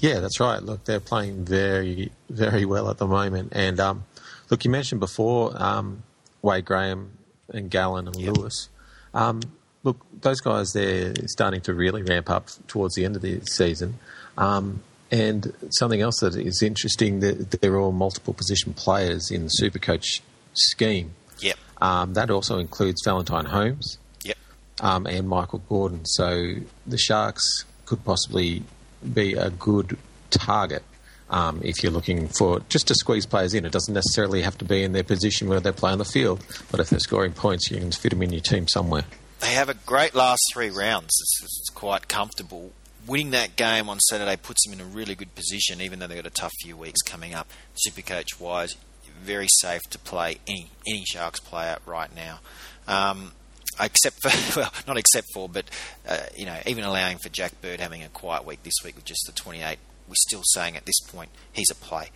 Yeah, 0.00 0.20
that's 0.20 0.40
right. 0.40 0.62
Look, 0.62 0.84
they're 0.84 1.00
playing 1.00 1.44
very, 1.44 2.12
very 2.28 2.64
well 2.64 2.90
at 2.90 2.98
the 2.98 3.06
moment. 3.06 3.52
And 3.54 3.80
um, 3.80 4.04
look, 4.50 4.64
you 4.64 4.70
mentioned 4.70 5.00
before 5.00 5.52
um, 5.56 6.02
Wade 6.42 6.64
Graham 6.64 7.12
and 7.48 7.70
Gallen 7.70 8.06
and 8.06 8.16
yep. 8.16 8.36
Lewis. 8.36 8.68
Um, 9.14 9.40
look, 9.82 10.04
those 10.20 10.40
guys, 10.40 10.72
they're 10.72 11.14
starting 11.26 11.60
to 11.62 11.74
really 11.74 12.02
ramp 12.02 12.30
up 12.30 12.48
towards 12.66 12.94
the 12.94 13.04
end 13.04 13.16
of 13.16 13.22
the 13.22 13.40
season. 13.46 13.98
Um, 14.36 14.82
and 15.10 15.52
something 15.70 16.00
else 16.00 16.20
that 16.20 16.36
is 16.36 16.62
interesting, 16.62 17.20
that 17.20 17.50
they're 17.60 17.78
all 17.78 17.92
multiple 17.92 18.34
position 18.34 18.74
players 18.74 19.30
in 19.30 19.44
the 19.44 19.50
Supercoach 19.60 20.20
scheme. 20.52 21.12
Yep. 21.40 21.56
Um, 21.80 22.14
that 22.14 22.30
also 22.30 22.58
includes 22.58 23.00
Valentine 23.04 23.46
Holmes. 23.46 23.98
Yep. 24.24 24.36
Um, 24.80 25.06
and 25.06 25.28
Michael 25.28 25.62
Gordon. 25.68 26.04
So 26.04 26.56
the 26.86 26.98
Sharks 26.98 27.64
could 27.86 28.04
possibly 28.04 28.64
be 29.14 29.34
a 29.34 29.50
good 29.50 29.96
target 30.30 30.82
um, 31.30 31.60
if 31.62 31.82
you're 31.82 31.92
looking 31.92 32.28
for 32.28 32.60
just 32.68 32.88
to 32.88 32.94
squeeze 32.94 33.26
players 33.26 33.54
in. 33.54 33.64
It 33.64 33.72
doesn't 33.72 33.94
necessarily 33.94 34.42
have 34.42 34.58
to 34.58 34.64
be 34.64 34.82
in 34.82 34.92
their 34.92 35.04
position 35.04 35.48
where 35.48 35.60
they 35.60 35.72
play 35.72 35.92
on 35.92 35.98
the 35.98 36.04
field, 36.04 36.44
but 36.70 36.80
if 36.80 36.90
they're 36.90 36.98
scoring 37.00 37.32
points, 37.32 37.70
you 37.70 37.78
can 37.78 37.92
fit 37.92 38.10
them 38.10 38.22
in 38.22 38.32
your 38.32 38.40
team 38.40 38.68
somewhere. 38.68 39.04
They 39.40 39.52
have 39.52 39.68
a 39.68 39.74
great 39.74 40.14
last 40.14 40.40
three 40.52 40.70
rounds. 40.70 41.10
It's, 41.20 41.42
it's 41.42 41.70
quite 41.70 42.08
comfortable. 42.08 42.72
Winning 43.06 43.30
that 43.30 43.56
game 43.56 43.88
on 43.88 44.00
Saturday 44.00 44.36
puts 44.36 44.64
them 44.64 44.78
in 44.78 44.80
a 44.80 44.88
really 44.88 45.14
good 45.14 45.34
position, 45.34 45.80
even 45.80 45.98
though 45.98 46.06
they've 46.06 46.22
got 46.22 46.26
a 46.26 46.30
tough 46.30 46.52
few 46.60 46.76
weeks 46.76 47.00
coming 47.02 47.34
up. 47.34 47.48
Supercoach 47.86 48.40
wise, 48.40 48.76
very 49.22 49.48
safe 49.48 49.82
to 49.90 49.98
play 49.98 50.38
any 50.46 50.70
any 50.86 51.04
Sharks 51.04 51.40
player 51.40 51.78
right 51.86 52.14
now. 52.14 52.40
Um, 52.86 53.32
except 53.80 54.22
for 54.22 54.60
well, 54.60 54.72
not 54.86 54.96
except 54.96 55.28
for, 55.32 55.48
but 55.48 55.66
uh, 56.08 56.18
you 56.36 56.46
know, 56.46 56.56
even 56.66 56.84
allowing 56.84 57.18
for 57.18 57.28
Jack 57.28 57.60
Bird 57.60 57.80
having 57.80 58.02
a 58.02 58.08
quiet 58.08 58.44
week 58.44 58.62
this 58.62 58.74
week 58.84 58.96
with 58.96 59.04
just 59.04 59.24
the 59.26 59.32
28, 59.32 59.78
we're 60.08 60.14
still 60.14 60.42
saying 60.44 60.76
at 60.76 60.86
this 60.86 61.00
point 61.00 61.30
he's 61.52 61.70
a 61.70 61.74
play. 61.74 62.10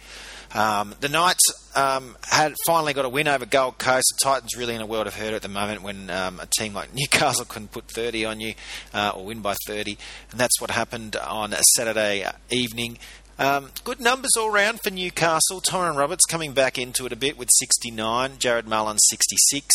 Um, 0.54 0.94
the 1.00 1.08
Knights 1.08 1.72
um, 1.74 2.16
had 2.30 2.54
finally 2.66 2.92
got 2.92 3.04
a 3.04 3.08
win 3.08 3.28
over 3.28 3.46
Gold 3.46 3.78
Coast. 3.78 4.14
The 4.18 4.24
Titans 4.24 4.56
really 4.56 4.74
in 4.74 4.80
a 4.80 4.86
world 4.86 5.06
of 5.06 5.14
hurt 5.14 5.32
at 5.32 5.42
the 5.42 5.48
moment 5.48 5.82
when 5.82 6.10
um, 6.10 6.40
a 6.40 6.46
team 6.58 6.74
like 6.74 6.94
Newcastle 6.94 7.44
couldn't 7.44 7.72
put 7.72 7.90
30 7.90 8.24
on 8.24 8.40
you 8.40 8.54
uh, 8.92 9.12
or 9.14 9.24
win 9.24 9.40
by 9.40 9.54
30, 9.66 9.96
and 10.30 10.40
that's 10.40 10.60
what 10.60 10.70
happened 10.70 11.16
on 11.16 11.52
a 11.52 11.62
Saturday 11.76 12.26
evening. 12.50 12.98
Um, 13.38 13.70
good 13.84 14.00
numbers 14.00 14.32
all 14.38 14.50
round 14.50 14.80
for 14.82 14.90
Newcastle. 14.90 15.60
Tyrone 15.60 15.96
Roberts 15.96 16.24
coming 16.26 16.52
back 16.52 16.78
into 16.78 17.06
it 17.06 17.12
a 17.12 17.16
bit 17.16 17.38
with 17.38 17.48
69. 17.58 18.32
Jarrod 18.36 18.66
Mullen 18.66 18.98
66. 18.98 19.66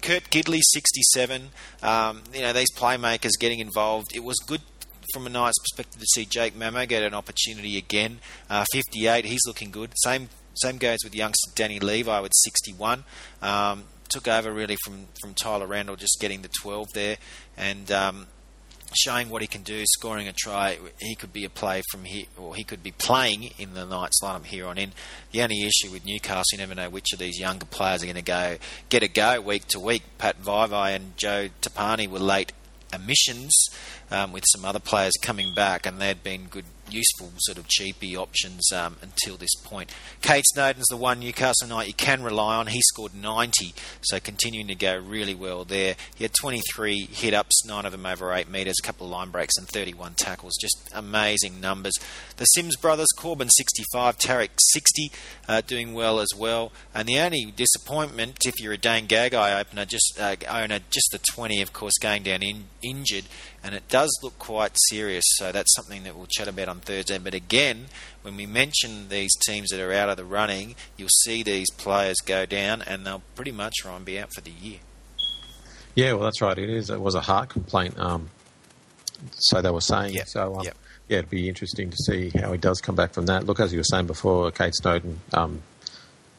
Kurt 0.00 0.24
Gidley 0.30 0.60
67. 0.62 1.50
Um, 1.82 2.22
you 2.32 2.40
know 2.40 2.52
these 2.52 2.72
playmakers 2.72 3.32
getting 3.38 3.58
involved. 3.58 4.14
It 4.14 4.24
was 4.24 4.36
good 4.46 4.62
from 5.12 5.26
a 5.26 5.30
Knights 5.30 5.58
perspective 5.58 6.00
to 6.00 6.06
see 6.06 6.24
Jake 6.24 6.54
Mamo 6.54 6.88
get 6.88 7.02
an 7.02 7.14
opportunity 7.14 7.76
again. 7.76 8.20
Uh, 8.48 8.64
58. 8.72 9.24
He's 9.24 9.46
looking 9.46 9.70
good. 9.70 9.92
Same 9.96 10.28
same 10.54 10.78
goes 10.78 10.98
with 11.04 11.14
youngster 11.14 11.50
Danny 11.54 11.78
Levi 11.80 12.20
with 12.20 12.32
61. 12.34 13.04
Um, 13.42 13.84
took 14.08 14.28
over 14.28 14.52
really 14.52 14.76
from 14.84 15.06
from 15.20 15.34
Tyler 15.34 15.66
Randell, 15.66 15.96
just 15.96 16.18
getting 16.20 16.42
the 16.42 16.50
12 16.62 16.88
there, 16.94 17.16
and 17.56 17.90
um, 17.90 18.26
showing 18.92 19.30
what 19.30 19.42
he 19.42 19.48
can 19.48 19.62
do, 19.62 19.84
scoring 19.86 20.28
a 20.28 20.32
try. 20.32 20.78
He 20.98 21.14
could 21.14 21.32
be 21.32 21.44
a 21.44 21.50
play 21.50 21.82
from 21.90 22.04
here, 22.04 22.26
or 22.36 22.54
he 22.54 22.64
could 22.64 22.82
be 22.82 22.92
playing 22.92 23.50
in 23.58 23.74
the 23.74 23.84
Knights 23.84 24.20
lineup 24.22 24.46
here 24.46 24.66
on 24.66 24.78
in. 24.78 24.92
The 25.32 25.42
only 25.42 25.62
issue 25.62 25.92
with 25.92 26.04
Newcastle, 26.04 26.44
you 26.52 26.58
never 26.58 26.74
know 26.74 26.90
which 26.90 27.12
of 27.12 27.18
these 27.18 27.38
younger 27.38 27.66
players 27.66 28.02
are 28.02 28.06
going 28.06 28.16
to 28.16 28.22
go 28.22 28.56
get 28.88 29.02
a 29.02 29.08
go 29.08 29.40
week 29.40 29.66
to 29.68 29.80
week. 29.80 30.02
Pat 30.18 30.42
Vaivai 30.42 30.94
and 30.94 31.16
Joe 31.16 31.48
Tapine 31.62 32.08
were 32.08 32.18
late 32.18 32.52
emissions 32.92 33.68
um, 34.10 34.32
with 34.32 34.44
some 34.48 34.64
other 34.64 34.80
players 34.80 35.12
coming 35.22 35.54
back, 35.54 35.86
and 35.86 36.00
they'd 36.00 36.22
been 36.22 36.46
good 36.46 36.64
useful 36.92 37.32
sort 37.38 37.58
of 37.58 37.68
cheapy 37.68 38.16
options 38.16 38.72
um, 38.72 38.96
until 39.02 39.36
this 39.36 39.54
point. 39.64 39.90
Kade 40.22 40.42
Snowden's 40.52 40.88
the 40.88 40.96
one 40.96 41.20
Newcastle 41.20 41.68
Knight 41.68 41.88
you 41.88 41.94
can 41.94 42.22
rely 42.22 42.56
on. 42.56 42.68
He 42.68 42.80
scored 42.82 43.14
90, 43.14 43.74
so 44.02 44.20
continuing 44.20 44.68
to 44.68 44.74
go 44.74 44.96
really 44.98 45.34
well 45.34 45.64
there. 45.64 45.96
He 46.14 46.24
had 46.24 46.32
23 46.40 47.08
hit 47.10 47.34
ups, 47.34 47.64
nine 47.66 47.84
of 47.84 47.92
them 47.92 48.06
over 48.06 48.32
8 48.32 48.48
metres, 48.48 48.76
a 48.82 48.86
couple 48.86 49.06
of 49.06 49.12
line 49.12 49.30
breaks, 49.30 49.56
and 49.56 49.68
31 49.68 50.14
tackles. 50.14 50.56
Just 50.60 50.90
amazing 50.92 51.60
numbers. 51.60 51.94
The 52.36 52.44
Sims 52.46 52.76
brothers, 52.76 53.08
Korbin 53.16 53.50
65, 53.50 54.18
Tariq 54.18 54.50
60, 54.72 55.12
uh, 55.48 55.60
doing 55.62 55.94
well 55.94 56.20
as 56.20 56.28
well. 56.36 56.72
And 56.94 57.08
the 57.08 57.18
only 57.18 57.52
disappointment, 57.54 58.38
if 58.44 58.60
you're 58.60 58.72
a 58.72 58.78
Dane 58.78 59.06
Gagai 59.06 59.60
opener, 59.60 59.84
just 59.84 60.18
uh, 60.18 60.36
owner, 60.48 60.80
just 60.90 61.10
the 61.12 61.18
20, 61.18 61.60
of 61.62 61.72
course, 61.72 61.98
going 62.00 62.22
down 62.22 62.42
in, 62.42 62.64
injured, 62.82 63.24
and 63.62 63.74
it 63.74 63.88
does 63.88 64.10
look 64.22 64.38
quite 64.38 64.72
serious. 64.88 65.24
So 65.36 65.52
that's 65.52 65.74
something 65.74 66.02
that 66.04 66.16
we'll 66.16 66.26
chat 66.26 66.48
about 66.48 66.68
on 66.68 66.80
Thursday. 66.80 67.18
But 67.18 67.34
again, 67.34 67.86
when 68.22 68.36
we 68.36 68.46
mention 68.46 69.08
these 69.08 69.34
teams 69.46 69.70
that 69.70 69.80
are 69.80 69.92
out 69.92 70.08
of 70.08 70.16
the 70.16 70.24
running, 70.24 70.74
you'll 70.96 71.08
see 71.24 71.42
these 71.42 71.70
players 71.70 72.16
go 72.24 72.46
down, 72.46 72.82
and 72.82 73.06
they'll 73.06 73.22
pretty 73.34 73.52
much 73.52 73.74
be 74.04 74.18
out 74.18 74.32
for 74.34 74.40
the 74.40 74.50
year. 74.50 74.78
Yeah, 75.94 76.12
well, 76.12 76.22
that's 76.22 76.40
right. 76.40 76.56
It 76.56 76.70
is. 76.70 76.90
It 76.90 77.00
was 77.00 77.14
a 77.14 77.20
heart 77.20 77.48
complaint. 77.48 77.98
Um, 77.98 78.30
so 79.34 79.60
they 79.60 79.70
were 79.70 79.80
saying. 79.80 80.14
Yep. 80.14 80.28
So 80.28 80.56
um, 80.56 80.64
yep. 80.64 80.76
yeah, 81.08 81.18
it'd 81.18 81.30
be 81.30 81.48
interesting 81.48 81.90
to 81.90 81.96
see 81.96 82.30
how 82.30 82.52
he 82.52 82.58
does 82.58 82.80
come 82.80 82.94
back 82.94 83.12
from 83.12 83.26
that. 83.26 83.44
Look, 83.44 83.60
as 83.60 83.72
you 83.72 83.78
were 83.78 83.84
saying 83.84 84.06
before, 84.06 84.50
Kade 84.50 84.74
Snowden, 84.74 85.20
um, 85.32 85.62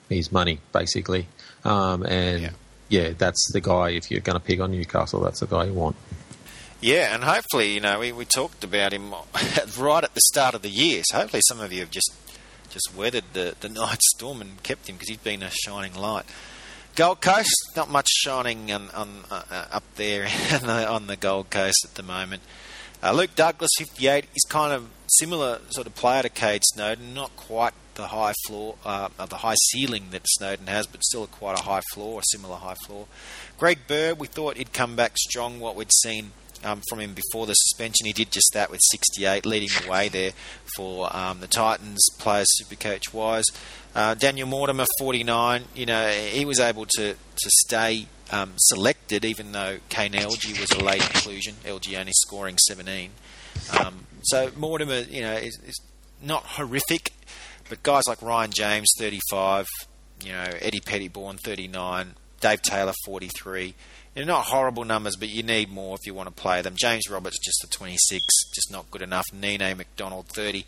he's 0.10 0.32
money 0.32 0.60
basically, 0.74 1.28
um, 1.63 2.04
and 2.04 2.42
yeah. 2.42 2.50
yeah, 2.90 3.13
that's 3.18 3.51
the 3.54 3.62
guy. 3.62 3.92
If 3.92 4.10
you're 4.10 4.22
going 4.22 4.40
to 4.40 4.44
pick 4.44 4.60
on 4.60 4.72
Newcastle, 4.72 5.20
that's 5.20 5.42
the 5.42 5.48
guy 5.48 5.66
you 5.66 5.74
want. 5.74 5.96
Yeah, 6.81 7.13
and 7.13 7.23
hopefully, 7.23 7.75
you 7.75 7.79
know, 7.79 8.00
we, 8.00 8.11
we 8.11 8.25
talked 8.25 8.63
about 8.63 8.91
him 8.91 9.11
right 9.77 10.03
at 10.03 10.13
the 10.15 10.21
start 10.21 10.55
of 10.55 10.63
the 10.63 10.69
year. 10.69 11.03
So 11.05 11.19
hopefully, 11.19 11.43
some 11.47 11.59
of 11.59 11.71
you 11.71 11.81
have 11.81 11.91
just 11.91 12.11
just 12.71 12.95
weathered 12.95 13.25
the, 13.33 13.55
the 13.59 13.69
night 13.81 14.01
storm 14.15 14.41
and 14.41 14.63
kept 14.63 14.89
him 14.89 14.95
because 14.95 15.09
he's 15.09 15.17
been 15.17 15.43
a 15.43 15.51
shining 15.51 15.93
light. 15.93 16.25
Gold 16.95 17.21
Coast, 17.21 17.53
not 17.75 17.89
much 17.89 18.07
shining 18.09 18.71
on, 18.71 18.89
on 18.91 19.23
uh, 19.29 19.43
uh 19.50 19.65
up 19.71 19.83
there 19.95 20.27
on 20.63 21.05
the 21.07 21.15
Gold 21.15 21.51
Coast 21.51 21.85
at 21.85 21.93
the 21.93 22.03
moment. 22.03 22.41
Uh, 23.03 23.13
Luke 23.13 23.35
Douglas, 23.35 23.71
58, 23.77 24.25
is 24.35 24.45
kind 24.50 24.73
of 24.73 24.89
similar 25.07 25.59
sort 25.69 25.88
of 25.88 25.95
player 25.95 26.23
to 26.23 26.29
Kade 26.29 26.61
Snowden, 26.63 27.13
not 27.13 27.35
quite 27.35 27.73
the 27.95 28.07
high 28.07 28.33
floor, 28.45 28.75
uh, 28.85 29.09
the 29.25 29.38
high 29.38 29.55
ceiling 29.71 30.07
that 30.11 30.21
Snowden 30.27 30.67
has, 30.67 30.88
but 30.88 31.03
still 31.03 31.27
quite 31.27 31.59
a 31.59 31.63
high 31.63 31.81
floor, 31.93 32.19
a 32.19 32.23
similar 32.25 32.57
high 32.57 32.75
floor. 32.85 33.07
Greg 33.57 33.79
Bird, 33.88 34.19
we 34.19 34.27
thought 34.27 34.57
he'd 34.57 34.73
come 34.73 34.95
back 34.95 35.17
strong, 35.17 35.59
what 35.59 35.75
we'd 35.75 35.91
seen 35.91 36.31
um, 36.63 36.82
from 36.89 37.00
him 37.00 37.13
before 37.13 37.46
the 37.46 37.53
suspension. 37.53 38.06
He 38.06 38.13
did 38.13 38.32
just 38.32 38.51
that 38.53 38.70
with 38.72 38.80
68, 38.91 39.46
leading 39.46 39.70
the 39.82 39.89
way 39.89 40.10
there 40.10 40.32
for 40.75 41.15
um, 41.15 41.39
the 41.39 41.48
Titans 41.48 42.06
players, 42.20 42.48
Supercoach 42.62 43.13
wise. 43.13 43.46
Uh, 43.94 44.13
Daniel 44.13 44.48
Mortimer, 44.48 44.86
49. 45.00 45.63
You 45.75 45.86
know, 45.86 46.10
he 46.10 46.46
was 46.46 46.60
able 46.60 46.86
to 46.98 47.13
to 47.13 47.50
stay 47.65 48.08
um, 48.32 48.53
selected, 48.58 49.25
even 49.25 49.51
though 49.51 49.80
Kane 49.89 50.13
Elgey 50.13 50.60
was 50.60 50.72
a 50.72 50.84
late 50.84 51.01
inclusion. 51.01 51.56
Elgey 51.65 52.00
only 52.00 52.13
scoring 52.13 52.58
17. 52.58 53.12
Um, 53.80 54.06
so 54.24 54.51
Mortimer, 54.56 55.00
you 55.01 55.22
know, 55.22 55.34
is, 55.34 55.60
is 55.65 55.82
not 56.22 56.44
horrific, 56.44 57.12
but 57.70 57.84
guys 57.84 58.03
like 58.08 58.22
Ryan 58.22 58.51
James, 58.51 58.89
35. 58.98 59.68
You 60.24 60.32
know, 60.34 60.48
Eddy 60.62 60.80
Pettybourne, 60.80 61.38
39. 61.38 62.13
Dave 62.39 62.62
Taylor, 62.62 62.94
43. 63.06 63.75
They're 64.13 64.25
not 64.25 64.46
horrible 64.46 64.84
numbers, 64.84 65.15
but 65.15 65.30
you 65.30 65.41
need 65.41 65.70
more 65.70 65.96
if 65.96 66.06
you 66.06 66.13
want 66.13 66.27
to 66.27 66.36
play 66.36 66.62
them. 66.62 66.75
James 66.77 67.10
Roberts 67.10 67.39
just 67.39 67.63
a 67.63 67.70
26, 67.70 68.22
just 68.53 68.72
not 68.72 68.91
good 68.91 69.01
enough. 69.01 69.25
Nene 69.34 69.77
McDonald 69.77 70.27
30, 70.27 70.65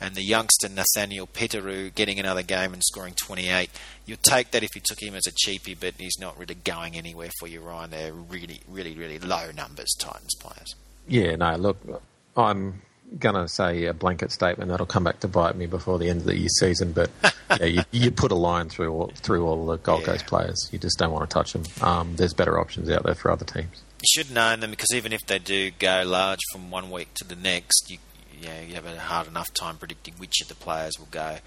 and 0.00 0.14
the 0.14 0.22
youngster 0.22 0.68
Nathaniel 0.68 1.28
Peteru 1.28 1.94
getting 1.94 2.18
another 2.18 2.42
game 2.42 2.72
and 2.72 2.82
scoring 2.82 3.14
28. 3.14 3.70
You'd 4.06 4.22
take 4.22 4.50
that 4.50 4.64
if 4.64 4.74
you 4.74 4.80
took 4.84 5.00
him 5.00 5.14
as 5.14 5.26
a 5.28 5.32
cheapie, 5.32 5.76
but 5.78 5.94
he's 5.98 6.18
not 6.18 6.36
really 6.38 6.56
going 6.56 6.96
anywhere 6.96 7.30
for 7.38 7.46
you, 7.46 7.60
Ryan. 7.60 7.90
They're 7.90 8.12
really, 8.12 8.60
really, 8.66 8.94
really 8.94 9.18
low 9.20 9.50
numbers, 9.52 9.94
Titans 9.98 10.34
players. 10.40 10.74
Yeah, 11.06 11.36
no, 11.36 11.54
look, 11.56 12.02
I'm 12.36 12.82
going 13.18 13.34
to 13.34 13.48
say 13.48 13.86
a 13.86 13.94
blanket 13.94 14.30
statement 14.32 14.70
that'll 14.70 14.86
come 14.86 15.04
back 15.04 15.20
to 15.20 15.28
bite 15.28 15.56
me 15.56 15.66
before 15.66 15.98
the 15.98 16.08
end 16.08 16.20
of 16.20 16.26
the 16.26 16.36
year 16.36 16.48
season. 16.58 16.92
But 16.92 17.10
yeah, 17.58 17.66
you, 17.66 17.82
you, 17.90 18.10
put 18.10 18.32
a 18.32 18.36
line 18.36 18.68
through 18.68 18.92
all, 18.92 19.12
through 19.16 19.46
all 19.46 19.66
the 19.66 19.76
Gold 19.78 20.00
yeah. 20.00 20.06
Coast 20.06 20.26
players. 20.26 20.68
You 20.72 20.78
just 20.78 20.98
don't 20.98 21.12
want 21.12 21.28
to 21.28 21.34
touch 21.34 21.52
them. 21.52 21.64
Um, 21.80 22.16
there's 22.16 22.34
better 22.34 22.58
options 22.58 22.90
out 22.90 23.02
there 23.04 23.14
for 23.14 23.30
other 23.30 23.44
teams. 23.44 23.82
You 24.02 24.22
should 24.22 24.32
know 24.32 24.56
them 24.56 24.70
because 24.70 24.92
even 24.94 25.12
if 25.12 25.20
they 25.26 25.38
do 25.38 25.70
go 25.78 26.02
large 26.06 26.40
from 26.52 26.70
one 26.70 26.90
week 26.90 27.12
to 27.14 27.24
the 27.24 27.36
next, 27.36 27.90
you 27.90 27.98
yeah 28.40 28.62
you 28.62 28.74
have 28.74 28.86
a 28.86 28.98
hard 28.98 29.26
enough 29.26 29.52
time 29.52 29.76
predicting 29.76 30.14
which 30.14 30.40
of 30.40 30.48
the 30.48 30.54
players 30.54 30.98
will 30.98 31.08
go 31.10 31.38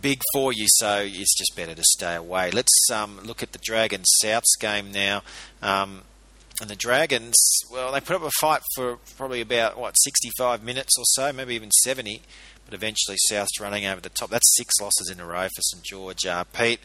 big 0.00 0.20
for 0.32 0.52
you. 0.52 0.66
So 0.68 1.02
it's 1.04 1.36
just 1.36 1.56
better 1.56 1.74
to 1.74 1.82
stay 1.84 2.14
away. 2.14 2.50
Let's 2.50 2.90
um, 2.92 3.20
look 3.22 3.42
at 3.42 3.52
the 3.52 3.60
Dragons 3.62 4.06
Souths 4.22 4.58
game 4.58 4.92
now. 4.92 5.22
Um, 5.62 6.02
and 6.60 6.68
the 6.68 6.76
Dragons, 6.76 7.34
well, 7.70 7.92
they 7.92 8.00
put 8.00 8.16
up 8.16 8.22
a 8.22 8.30
fight 8.40 8.62
for 8.74 8.98
probably 9.16 9.40
about, 9.40 9.78
what, 9.78 9.94
65 9.94 10.62
minutes 10.62 10.96
or 10.98 11.04
so, 11.06 11.32
maybe 11.32 11.54
even 11.54 11.70
70. 11.70 12.22
But 12.64 12.74
eventually, 12.74 13.16
South's 13.28 13.60
running 13.60 13.86
over 13.86 14.00
the 14.00 14.08
top. 14.08 14.30
That's 14.30 14.56
six 14.56 14.74
losses 14.80 15.10
in 15.10 15.20
a 15.20 15.26
row 15.26 15.48
for 15.54 15.62
St 15.62 15.82
George. 15.82 16.24
Uh, 16.24 16.44
Pete, 16.44 16.80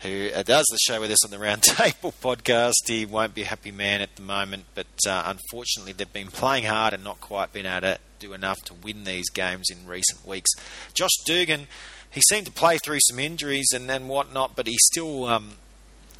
who 0.00 0.30
uh, 0.34 0.42
does 0.42 0.66
the 0.70 0.78
show 0.78 1.00
with 1.00 1.10
us 1.10 1.24
on 1.24 1.30
the 1.30 1.44
Roundtable 1.44 2.12
podcast. 2.22 2.86
He 2.86 3.04
won't 3.04 3.34
be 3.34 3.42
a 3.42 3.46
happy 3.46 3.72
man 3.72 4.00
at 4.00 4.14
the 4.16 4.22
moment, 4.22 4.64
but 4.74 4.86
uh, 5.06 5.24
unfortunately, 5.26 5.92
they've 5.92 6.12
been 6.12 6.28
playing 6.28 6.64
hard 6.64 6.94
and 6.94 7.02
not 7.02 7.20
quite 7.20 7.52
been 7.52 7.66
able 7.66 7.80
to 7.80 7.98
do 8.18 8.32
enough 8.32 8.58
to 8.64 8.74
win 8.74 9.04
these 9.04 9.28
games 9.30 9.68
in 9.70 9.86
recent 9.86 10.26
weeks. 10.26 10.50
Josh 10.94 11.16
Dugan, 11.26 11.66
he 12.10 12.20
seemed 12.28 12.46
to 12.46 12.52
play 12.52 12.78
through 12.78 13.00
some 13.00 13.18
injuries 13.18 13.68
and, 13.74 13.90
and 13.90 14.08
whatnot, 14.08 14.54
but 14.54 14.66
he 14.66 14.76
still 14.78 15.24
um, 15.24 15.52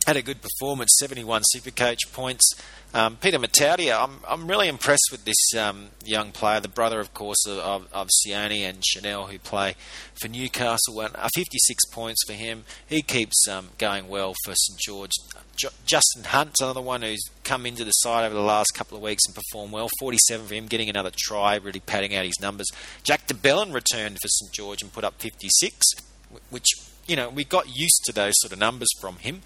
had 0.08 0.16
a 0.16 0.22
good 0.22 0.40
performance 0.40 0.96
71 0.98 1.42
Supercoach 1.54 1.98
points. 2.14 2.50
Um, 2.94 3.16
Peter 3.16 3.38
Matautia, 3.38 4.02
I'm, 4.02 4.20
I'm 4.26 4.48
really 4.48 4.66
impressed 4.66 5.08
with 5.12 5.26
this 5.26 5.54
um, 5.54 5.88
young 6.02 6.32
player, 6.32 6.60
the 6.60 6.68
brother, 6.68 6.98
of 6.98 7.12
course, 7.12 7.46
of, 7.46 7.86
of 7.92 8.08
Sione 8.08 8.60
and 8.60 8.82
Chanel, 8.82 9.26
who 9.26 9.38
play 9.38 9.74
for 10.18 10.28
Newcastle. 10.28 10.98
And 11.02 11.14
uh, 11.14 11.28
56 11.34 11.84
points 11.92 12.24
for 12.26 12.32
him. 12.32 12.64
He 12.88 13.02
keeps 13.02 13.46
um, 13.48 13.68
going 13.76 14.08
well 14.08 14.34
for 14.46 14.54
St 14.54 14.78
George. 14.80 15.12
Justin 15.84 16.24
Hunt's 16.24 16.62
another 16.62 16.80
one 16.80 17.02
who's 17.02 17.22
come 17.44 17.66
into 17.66 17.84
the 17.84 17.90
side 17.90 18.24
over 18.24 18.34
the 18.34 18.40
last 18.40 18.72
couple 18.74 18.96
of 18.96 19.02
weeks 19.02 19.24
and 19.26 19.34
performed 19.34 19.74
well. 19.74 19.90
47 20.00 20.46
for 20.46 20.54
him, 20.54 20.68
getting 20.68 20.88
another 20.88 21.12
try, 21.14 21.56
really 21.56 21.80
padding 21.80 22.14
out 22.14 22.24
his 22.24 22.40
numbers. 22.40 22.70
Jack 23.02 23.26
de 23.26 23.34
Belin 23.34 23.74
returned 23.74 24.16
for 24.22 24.28
St 24.28 24.54
George 24.54 24.80
and 24.80 24.90
put 24.90 25.04
up 25.04 25.20
56, 25.20 25.76
which 26.48 26.70
you 27.08 27.16
know, 27.16 27.30
we 27.30 27.42
got 27.42 27.74
used 27.74 28.02
to 28.04 28.12
those 28.12 28.34
sort 28.36 28.52
of 28.52 28.58
numbers 28.58 28.88
from 29.00 29.16
him 29.16 29.40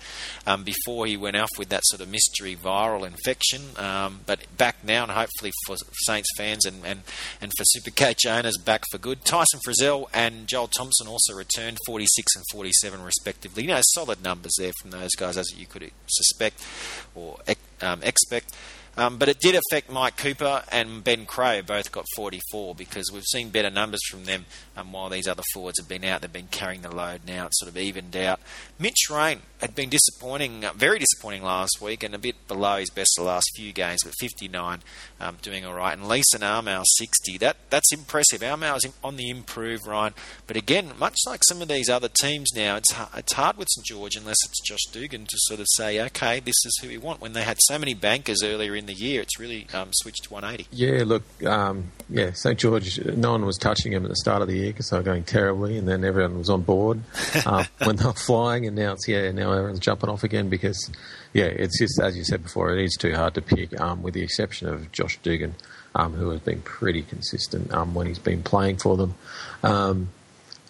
um, 0.47 0.64
before 0.64 1.07
he 1.07 1.16
went 1.16 1.37
off 1.37 1.49
with 1.57 1.69
that 1.69 1.83
sort 1.85 2.02
of 2.02 2.09
mystery 2.09 2.57
viral 2.57 3.07
infection. 3.07 3.62
Um, 3.76 4.21
but 4.26 4.40
back 4.57 4.85
now, 4.85 5.04
and 5.04 5.12
hopefully 5.12 5.52
for 5.66 5.76
Saints 6.04 6.28
fans 6.37 6.66
and, 6.66 6.85
and, 6.85 7.02
and 7.40 7.52
for 7.57 7.64
Supercoach 7.64 8.26
owners, 8.26 8.59
back 8.59 8.83
for 8.90 8.99
good. 8.99 9.25
Tyson 9.25 9.61
Frizell 9.66 10.07
and 10.12 10.49
Joel 10.49 10.69
Thompson 10.69 11.07
also 11.07 11.35
returned 11.35 11.78
46 11.87 12.37
and 12.37 12.45
47 12.52 13.02
respectively. 13.02 13.62
You 13.62 13.69
know, 13.71 13.81
solid 13.95 14.23
numbers 14.23 14.52
there 14.59 14.73
from 14.81 14.90
those 14.90 15.14
guys, 15.16 15.38
as 15.38 15.47
you 15.57 15.66
could 15.66 15.90
suspect 16.07 16.66
or 17.14 17.38
um, 17.81 18.02
expect. 18.02 18.54
Um, 18.96 19.16
but 19.16 19.28
it 19.30 19.40
did 19.40 19.54
affect 19.54 19.90
Mike 19.90 20.18
Cooper 20.18 20.64
and 20.70 21.02
Ben 21.02 21.25
Creagh, 21.25 21.66
both 21.66 21.90
got 21.90 22.04
44 22.14 22.75
because 22.75 23.11
we've 23.11 23.25
seen 23.25 23.49
better 23.49 23.70
numbers 23.70 24.02
from 24.11 24.26
them 24.26 24.44
um, 24.76 24.92
while 24.92 25.08
these 25.08 25.26
other 25.26 25.42
forwards 25.54 25.80
have 25.80 25.88
been 25.88 26.04
out. 26.04 26.20
They've 26.20 26.32
been 26.32 26.49
carrying 26.49 26.82
the 26.82 26.94
load 26.94 27.22
now. 27.26 27.46
It's 27.46 27.58
sort 27.58 27.70
of 27.70 27.78
evened 27.78 28.14
out. 28.16 28.40
Mitch 28.78 29.08
Rein 29.11 29.40
had 29.61 29.75
been 29.75 29.88
disappointing, 29.88 30.64
uh, 30.64 30.72
very 30.75 30.99
disappointing 30.99 31.42
last 31.42 31.80
week 31.80 32.02
and 32.02 32.14
a 32.14 32.18
bit 32.18 32.46
below 32.49 32.76
his 32.76 32.90
best 32.90 33.12
the 33.16 33.22
last 33.22 33.50
few 33.54 33.72
games, 33.72 34.00
but 34.04 34.12
59 34.20 34.80
um, 35.20 35.38
doing 35.40 35.64
all 35.64 35.75
right. 35.75 35.96
And 35.96 36.08
Leeson 36.08 36.42
Armour 36.42 36.82
60. 36.84 37.38
That 37.38 37.56
That's 37.70 37.92
impressive. 37.92 38.42
Armour's 38.42 38.82
on 39.02 39.16
the 39.16 39.30
improve, 39.30 39.87
Ryan. 39.87 40.12
But 40.46 40.56
again, 40.56 40.92
much 40.99 41.16
like 41.26 41.42
some 41.49 41.62
of 41.62 41.68
these 41.68 41.88
other 41.88 42.08
teams 42.08 42.50
now, 42.54 42.76
it's, 42.76 42.94
it's 43.16 43.32
hard 43.32 43.56
with 43.56 43.68
St 43.70 43.87
George 43.87 44.16
unless 44.16 44.38
it's 44.44 44.61
Josh 44.61 44.84
Dugan 44.92 45.25
to 45.25 45.37
sort 45.38 45.61
of 45.61 45.66
say, 45.76 45.99
okay, 46.00 46.40
this 46.40 46.56
is 46.66 46.78
who 46.82 46.88
we 46.88 46.99
want. 46.99 47.22
When 47.22 47.32
they 47.32 47.42
had 47.42 47.58
so 47.61 47.78
many 47.78 47.94
bankers 47.94 48.42
earlier 48.42 48.75
in 48.75 48.82
the 48.87 48.93
year, 48.93 49.23
it's 49.23 49.39
really 49.39 49.67
um, 49.75 49.91
switched 49.93 50.25
to 50.25 50.33
180. 50.33 50.69
Yeah, 50.73 51.05
look, 51.05 51.23
um, 51.45 51.93
yeah, 52.09 52.33
St 52.33 52.59
George, 52.59 53.05
no 53.05 53.33
one 53.33 53.45
was 53.47 53.57
touching 53.59 53.93
him 53.93 54.05
at 54.05 54.09
the 54.09 54.17
start 54.17 54.43
of 54.43 54.49
the 54.49 54.57
year 54.57 54.69
because 54.69 54.91
they 54.91 54.97
were 54.97 55.03
going 55.03 55.25
terribly, 55.25 55.79
and 55.79 55.89
then 55.89 56.05
everyone 56.05 56.39
was 56.39 56.51
on 56.51 56.62
board 56.62 57.01
uh, 57.47 57.65
when 57.85 57.97
they 57.97 58.05
were 58.05 58.12
flying, 58.12 58.67
and 58.67 58.77
now 58.77 58.93
it's, 58.93 59.07
yeah, 59.09 59.31
now 59.33 59.53
everyone's 59.53 59.81
jumping 59.81 60.11
off 60.11 60.25
again 60.25 60.49
because, 60.49 60.91
yeah, 61.33 61.45
it's 61.45 61.79
just, 61.79 62.01
as 62.01 62.17
you 62.17 62.25
said 62.25 62.43
before, 62.43 62.77
it 62.77 62.85
is 62.85 62.97
too 62.99 63.15
hard 63.15 63.35
to 63.35 63.43
pick, 63.43 63.79
um, 63.81 64.03
with 64.03 64.15
the 64.15 64.23
exception 64.23 64.69
of 64.69 64.91
Josh 64.93 65.19
Dugan, 65.23 65.55
um, 65.95 66.15
who 66.15 66.31
has 66.31 66.41
been 66.41 66.62
pretty 66.62 67.03
consistent 67.03 67.73
um, 67.73 67.95
when 67.95 68.07
he's 68.07 68.19
been 68.19 68.43
playing 68.43 68.79
for 68.79 68.97
them. 68.97 69.15
Um, 69.62 70.09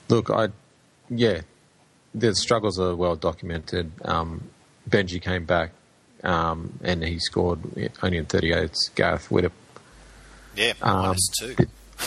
look, 0.08 0.30
I, 0.30 0.48
yeah, 1.08 1.42
the 2.14 2.34
struggles 2.34 2.78
are 2.78 2.94
well 2.94 3.16
documented. 3.16 3.92
Benji 4.88 5.22
came 5.22 5.44
back 5.44 5.70
um, 6.22 6.78
and 6.82 7.02
he 7.02 7.18
scored 7.18 7.60
only 8.02 8.18
in 8.18 8.26
38. 8.26 8.70
Gareth 8.94 9.28
Widdop. 9.30 9.52
Yeah, 10.56 10.74
um, 10.82 11.16
two. 11.40 11.56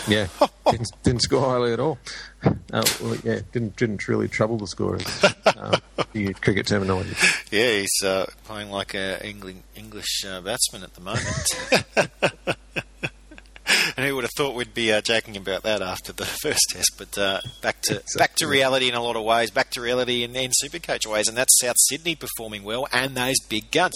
Yeah, 0.08 0.28
didn't, 0.70 0.92
didn't, 1.04 1.22
score 1.22 1.42
highly 1.42 1.74
at 1.74 1.80
all. 1.80 1.98
Uh, 2.44 2.52
well, 3.02 3.16
yeah, 3.24 3.40
didn't 3.54 3.76
didn't 3.76 4.08
really 4.08 4.28
trouble 4.28 4.58
the 4.58 4.68
scorers. 4.68 5.06
um, 5.58 5.74
the 6.12 6.34
cricket 6.34 6.68
terminology. 6.68 7.16
Yeah, 7.50 7.80
he's 7.80 8.04
uh, 8.04 8.26
playing 8.44 8.72
like 8.72 8.94
an 8.94 9.22
English 9.22 9.56
English 9.76 10.26
uh, 10.26 10.42
batsman 10.42 10.84
at 10.84 10.94
the 10.94 11.02
moment. 11.02 12.58
would 14.26 14.32
have 14.32 14.46
thought 14.48 14.56
we'd 14.56 14.74
be 14.74 14.92
uh, 14.92 15.02
joking 15.02 15.38
about 15.38 15.62
that 15.62 15.84
after 15.84 16.12
the 16.12 16.26
first 16.42 16.62
test? 16.72 16.96
But 16.98 17.16
uh, 17.18 17.42
back 17.62 17.82
to 17.84 17.98
exactly. 17.98 18.20
back 18.20 18.36
to 18.38 18.48
reality 18.48 18.90
in 18.90 18.96
a 18.96 19.02
lot 19.02 19.16
of 19.16 19.24
ways. 19.24 19.52
Back 19.52 19.70
to 19.72 19.82
reality 19.82 20.24
in, 20.24 20.36
in 20.36 20.52
Supercoach 20.64 21.06
ways, 21.06 21.28
and 21.28 21.38
that's 21.38 21.60
South 21.60 21.76
Sydney 21.78 22.16
performing 22.16 22.64
well 22.64 22.88
and 22.92 23.16
those 23.16 23.36
big 23.48 23.70
guns. 23.72 23.94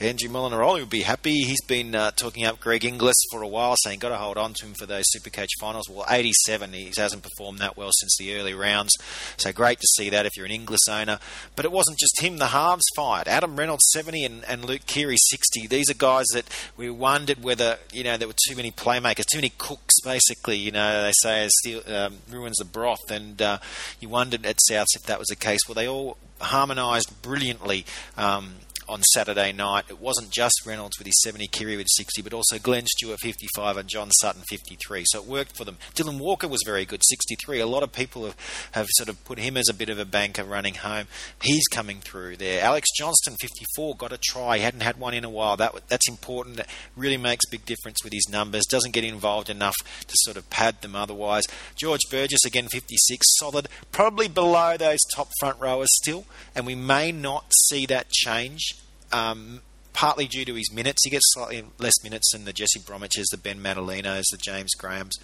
Andrew 0.00 0.28
Molinaroli 0.28 0.80
would 0.80 0.90
be 0.90 1.02
happy. 1.02 1.42
He's 1.42 1.62
been 1.64 1.94
uh, 1.94 2.10
talking 2.10 2.44
up 2.44 2.60
Greg 2.60 2.84
Inglis 2.84 3.16
for 3.30 3.42
a 3.42 3.48
while, 3.48 3.76
saying 3.78 4.00
got 4.00 4.08
to 4.08 4.16
hold 4.16 4.36
on 4.36 4.52
to 4.54 4.66
him 4.66 4.74
for 4.74 4.86
those 4.86 5.04
Supercoach 5.16 5.50
finals. 5.60 5.88
Well, 5.88 6.04
87, 6.08 6.72
he 6.72 6.92
hasn't 6.96 7.22
performed 7.22 7.60
that 7.60 7.76
well 7.76 7.90
since 7.92 8.16
the 8.18 8.34
early 8.34 8.54
rounds, 8.54 8.92
so 9.36 9.52
great 9.52 9.78
to 9.78 9.86
see 9.96 10.10
that 10.10 10.26
if 10.26 10.36
you're 10.36 10.46
an 10.46 10.52
Inglis 10.52 10.88
owner. 10.88 11.18
But 11.54 11.64
it 11.64 11.72
wasn't 11.72 11.98
just 11.98 12.20
him; 12.20 12.38
the 12.38 12.48
halves 12.48 12.84
fired. 12.96 13.28
Adam 13.28 13.56
Reynolds 13.56 13.88
70 13.92 14.24
and, 14.24 14.44
and 14.46 14.64
Luke 14.64 14.86
Keary 14.86 15.16
60. 15.30 15.66
These 15.66 15.90
are 15.90 15.94
guys 15.94 16.26
that 16.34 16.48
we 16.76 16.90
wondered 16.90 17.42
whether 17.42 17.78
you 17.92 18.02
know 18.04 18.16
there 18.16 18.28
were 18.28 18.34
too 18.48 18.56
many 18.56 18.70
playmakers, 18.70 19.26
too 19.26 19.38
many 19.38 19.52
cooks. 19.58 20.00
Basically, 20.02 20.56
you 20.56 20.72
know 20.72 21.02
they 21.02 21.12
say 21.22 21.48
it 21.64 21.90
um, 21.90 22.18
ruins 22.30 22.56
the 22.56 22.64
broth, 22.64 23.10
and 23.10 23.40
uh, 23.40 23.58
you 24.00 24.08
wondered 24.08 24.44
at 24.44 24.58
Souths 24.70 24.96
if 24.96 25.02
that 25.04 25.18
was 25.18 25.28
the 25.28 25.36
case. 25.36 25.60
Well, 25.68 25.74
they 25.74 25.88
all 25.88 26.16
harmonised 26.40 27.22
brilliantly 27.22 27.84
um, 28.16 28.54
on 28.88 29.02
Saturday 29.02 29.52
night. 29.52 29.84
It 29.88 30.00
wasn't 30.00 30.30
just 30.30 30.62
Reynolds 30.66 30.98
with 30.98 31.06
his 31.06 31.20
70, 31.22 31.46
Keary 31.48 31.76
with 31.76 31.88
60, 31.90 32.22
but 32.22 32.32
also 32.32 32.58
Glenn 32.58 32.86
Stewart 32.86 33.20
55 33.20 33.76
and 33.76 33.88
John 33.88 34.10
Sutton 34.12 34.42
53. 34.48 35.04
So 35.06 35.20
it 35.20 35.26
worked 35.26 35.56
for 35.56 35.64
them. 35.64 35.78
Dylan 35.94 36.18
Walker 36.18 36.48
was 36.48 36.60
very 36.64 36.84
good, 36.84 37.02
63. 37.04 37.60
A 37.60 37.66
lot 37.66 37.82
of 37.82 37.92
people 37.92 38.24
have, 38.24 38.36
have 38.72 38.86
sort 38.90 39.08
of 39.08 39.22
put 39.24 39.38
him 39.38 39.56
as 39.56 39.68
a 39.68 39.74
bit 39.74 39.88
of 39.88 39.98
a 39.98 40.04
banker 40.04 40.44
running 40.44 40.74
home. 40.74 41.06
He's 41.42 41.66
coming 41.68 42.00
through 42.00 42.36
there. 42.36 42.62
Alex 42.62 42.88
Johnston 42.96 43.36
54 43.40 43.96
got 43.96 44.12
a 44.12 44.18
try. 44.18 44.58
He 44.58 44.62
hadn't 44.62 44.80
had 44.80 44.98
one 44.98 45.14
in 45.14 45.24
a 45.24 45.30
while. 45.30 45.56
That 45.56 45.74
that's 45.88 46.08
important. 46.08 46.56
That 46.56 46.68
really 46.96 47.16
makes 47.16 47.46
big 47.50 47.64
difference 47.64 47.98
with 48.04 48.12
his 48.12 48.28
numbers. 48.30 48.64
Doesn't 48.66 48.92
get 48.92 49.04
involved 49.04 49.50
enough 49.50 49.76
to 50.06 50.14
sort 50.18 50.36
of 50.36 50.48
pad 50.50 50.82
them 50.82 50.94
otherwise. 50.94 51.44
George 51.76 52.02
Burgess 52.10 52.44
again 52.44 52.68
56, 52.68 53.26
solid. 53.38 53.68
Probably 53.92 54.28
below 54.28 54.76
those 54.76 55.00
top 55.14 55.28
front 55.40 55.58
rowers 55.60 55.88
still, 55.92 56.24
and 56.54 56.66
we 56.66 56.74
may 56.74 57.12
not 57.12 57.52
see 57.68 57.86
that 57.86 58.10
change 58.10 58.74
um, 59.12 59.60
partly 59.92 60.26
due 60.26 60.44
to 60.44 60.54
his 60.54 60.72
minutes. 60.72 61.02
He 61.04 61.10
gets 61.10 61.32
slightly 61.32 61.64
less 61.78 62.02
minutes 62.02 62.32
than 62.32 62.44
the 62.44 62.52
Jesse 62.52 62.80
Bromwiches, 62.80 63.26
the 63.30 63.38
Ben 63.38 63.60
Matulinos, 63.60 64.24
the 64.30 64.38
James 64.38 64.74
Grahams, 64.74 65.16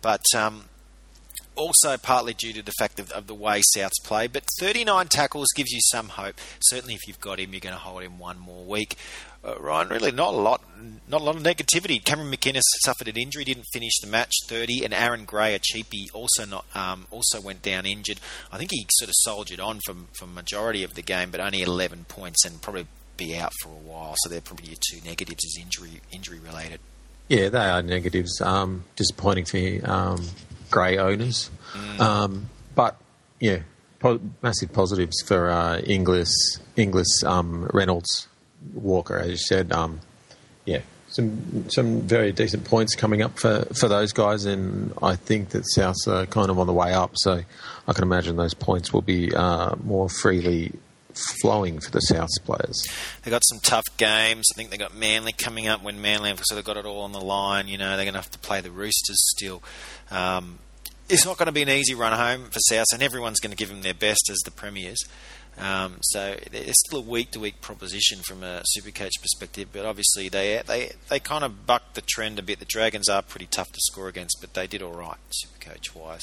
but 0.00 0.22
um, 0.34 0.64
also 1.54 1.96
partly 1.96 2.34
due 2.34 2.52
to 2.54 2.62
the 2.62 2.72
fact 2.78 2.98
of, 2.98 3.10
of, 3.12 3.26
the 3.26 3.34
way 3.34 3.60
Souths 3.76 4.02
play. 4.04 4.26
But 4.26 4.44
39 4.58 5.08
tackles 5.08 5.48
gives 5.54 5.72
you 5.72 5.80
some 5.90 6.08
hope. 6.10 6.36
Certainly, 6.60 6.94
if 6.94 7.06
you've 7.06 7.20
got 7.20 7.40
him, 7.40 7.52
you're 7.52 7.60
going 7.60 7.74
to 7.74 7.80
hold 7.80 8.02
him 8.02 8.18
one 8.18 8.38
more 8.38 8.64
week. 8.64 8.96
Uh, 9.44 9.56
Ryan, 9.58 9.88
really 9.88 10.12
not 10.12 10.34
a 10.34 10.36
lot, 10.36 10.62
not 11.08 11.20
a 11.20 11.24
lot 11.24 11.36
of 11.36 11.42
negativity. 11.42 12.02
Cameron 12.02 12.30
McInnes 12.30 12.60
suffered 12.84 13.08
an 13.08 13.16
injury, 13.16 13.44
didn't 13.44 13.66
finish 13.72 13.98
the 14.00 14.06
match, 14.06 14.32
30, 14.46 14.84
and 14.84 14.94
Aaron 14.94 15.24
Gray, 15.24 15.54
a 15.54 15.58
cheapie, 15.58 16.06
also 16.14 16.44
not, 16.44 16.64
um, 16.76 17.06
also 17.10 17.40
went 17.40 17.60
down 17.60 17.84
injured. 17.84 18.20
I 18.52 18.58
think 18.58 18.70
he 18.70 18.86
sort 18.92 19.08
of 19.08 19.14
soldiered 19.18 19.58
on 19.58 19.80
from 19.84 20.08
from 20.12 20.32
majority 20.32 20.84
of 20.84 20.94
the 20.94 21.02
game, 21.02 21.32
but 21.32 21.40
only 21.40 21.62
11 21.62 22.04
points, 22.04 22.44
and 22.44 22.62
probably 22.62 22.86
be 23.16 23.36
out 23.36 23.52
for 23.62 23.68
a 23.68 23.72
while. 23.72 24.14
So 24.18 24.28
they're 24.28 24.40
probably 24.40 24.68
your 24.68 24.78
two 24.90 24.98
negatives 25.04 25.44
is 25.44 25.58
injury 25.60 26.00
injury 26.10 26.38
related. 26.38 26.80
Yeah, 27.28 27.48
they 27.48 27.58
are 27.58 27.82
negatives. 27.82 28.40
Um, 28.40 28.84
disappointing 28.96 29.44
for 29.44 29.90
um, 29.90 30.26
Gray 30.70 30.98
owners, 30.98 31.50
mm. 31.72 32.00
um, 32.00 32.50
but 32.74 32.96
yeah, 33.40 33.60
po- 34.00 34.20
massive 34.42 34.72
positives 34.72 35.22
for 35.26 35.50
uh, 35.50 35.78
Inglis, 35.78 36.60
Inglis, 36.76 37.22
um, 37.24 37.68
Reynolds, 37.72 38.28
Walker, 38.74 39.16
as 39.16 39.30
you 39.30 39.36
said. 39.36 39.72
Um, 39.72 40.00
yeah, 40.64 40.80
some 41.08 41.68
some 41.68 42.00
very 42.02 42.32
decent 42.32 42.64
points 42.64 42.94
coming 42.94 43.22
up 43.22 43.38
for, 43.38 43.66
for 43.74 43.88
those 43.88 44.12
guys, 44.12 44.44
and 44.44 44.92
I 45.02 45.16
think 45.16 45.50
that 45.50 45.64
Souths 45.76 46.06
are 46.06 46.26
kind 46.26 46.50
of 46.50 46.58
on 46.58 46.66
the 46.66 46.72
way 46.72 46.92
up. 46.92 47.12
So 47.14 47.42
I 47.86 47.92
can 47.92 48.02
imagine 48.02 48.36
those 48.36 48.54
points 48.54 48.92
will 48.92 49.02
be 49.02 49.34
uh, 49.34 49.76
more 49.82 50.08
freely 50.08 50.72
flowing 51.40 51.80
for 51.80 51.90
the 51.90 52.02
Souths 52.10 52.42
players. 52.44 52.82
They 53.22 53.30
got 53.30 53.42
some 53.44 53.60
tough 53.60 53.84
games. 53.96 54.48
I 54.52 54.56
think 54.56 54.70
they 54.70 54.76
got 54.76 54.94
Manly 54.94 55.32
coming 55.32 55.68
up 55.68 55.82
when 55.82 56.00
Manly 56.00 56.34
sort 56.42 56.58
of 56.58 56.64
got 56.64 56.76
it 56.76 56.86
all 56.86 57.02
on 57.02 57.12
the 57.12 57.20
line. 57.20 57.68
You 57.68 57.78
know, 57.78 57.96
they're 57.96 58.04
going 58.04 58.14
to 58.14 58.20
have 58.20 58.30
to 58.30 58.38
play 58.38 58.60
the 58.60 58.70
Roosters 58.70 59.18
still. 59.36 59.62
Um, 60.10 60.58
it's 61.08 61.24
not 61.24 61.36
going 61.36 61.46
to 61.46 61.52
be 61.52 61.62
an 61.62 61.68
easy 61.68 61.94
run 61.94 62.16
home 62.16 62.50
for 62.50 62.58
Souths, 62.70 62.92
and 62.92 63.02
everyone's 63.02 63.40
going 63.40 63.50
to 63.50 63.56
give 63.56 63.68
them 63.68 63.82
their 63.82 63.94
best 63.94 64.30
as 64.30 64.38
the 64.44 64.50
premiers. 64.50 65.02
Um, 65.58 65.98
so 66.00 66.36
it's 66.50 66.80
still 66.86 67.00
a 67.00 67.02
week 67.02 67.32
to 67.32 67.40
week 67.40 67.60
proposition 67.60 68.20
from 68.20 68.42
a 68.42 68.62
Supercoach 68.76 69.20
perspective, 69.20 69.68
but 69.72 69.84
obviously 69.84 70.30
they 70.30 70.62
they 70.66 70.92
they 71.10 71.20
kind 71.20 71.44
of 71.44 71.66
bucked 71.66 71.94
the 71.94 72.00
trend 72.00 72.38
a 72.38 72.42
bit. 72.42 72.58
The 72.58 72.64
Dragons 72.64 73.08
are 73.08 73.20
pretty 73.20 73.46
tough 73.46 73.70
to 73.70 73.78
score 73.80 74.08
against, 74.08 74.38
but 74.40 74.54
they 74.54 74.66
did 74.66 74.82
all 74.82 74.94
right 74.94 75.18
Supercoach 75.44 75.94
wise. 75.94 76.22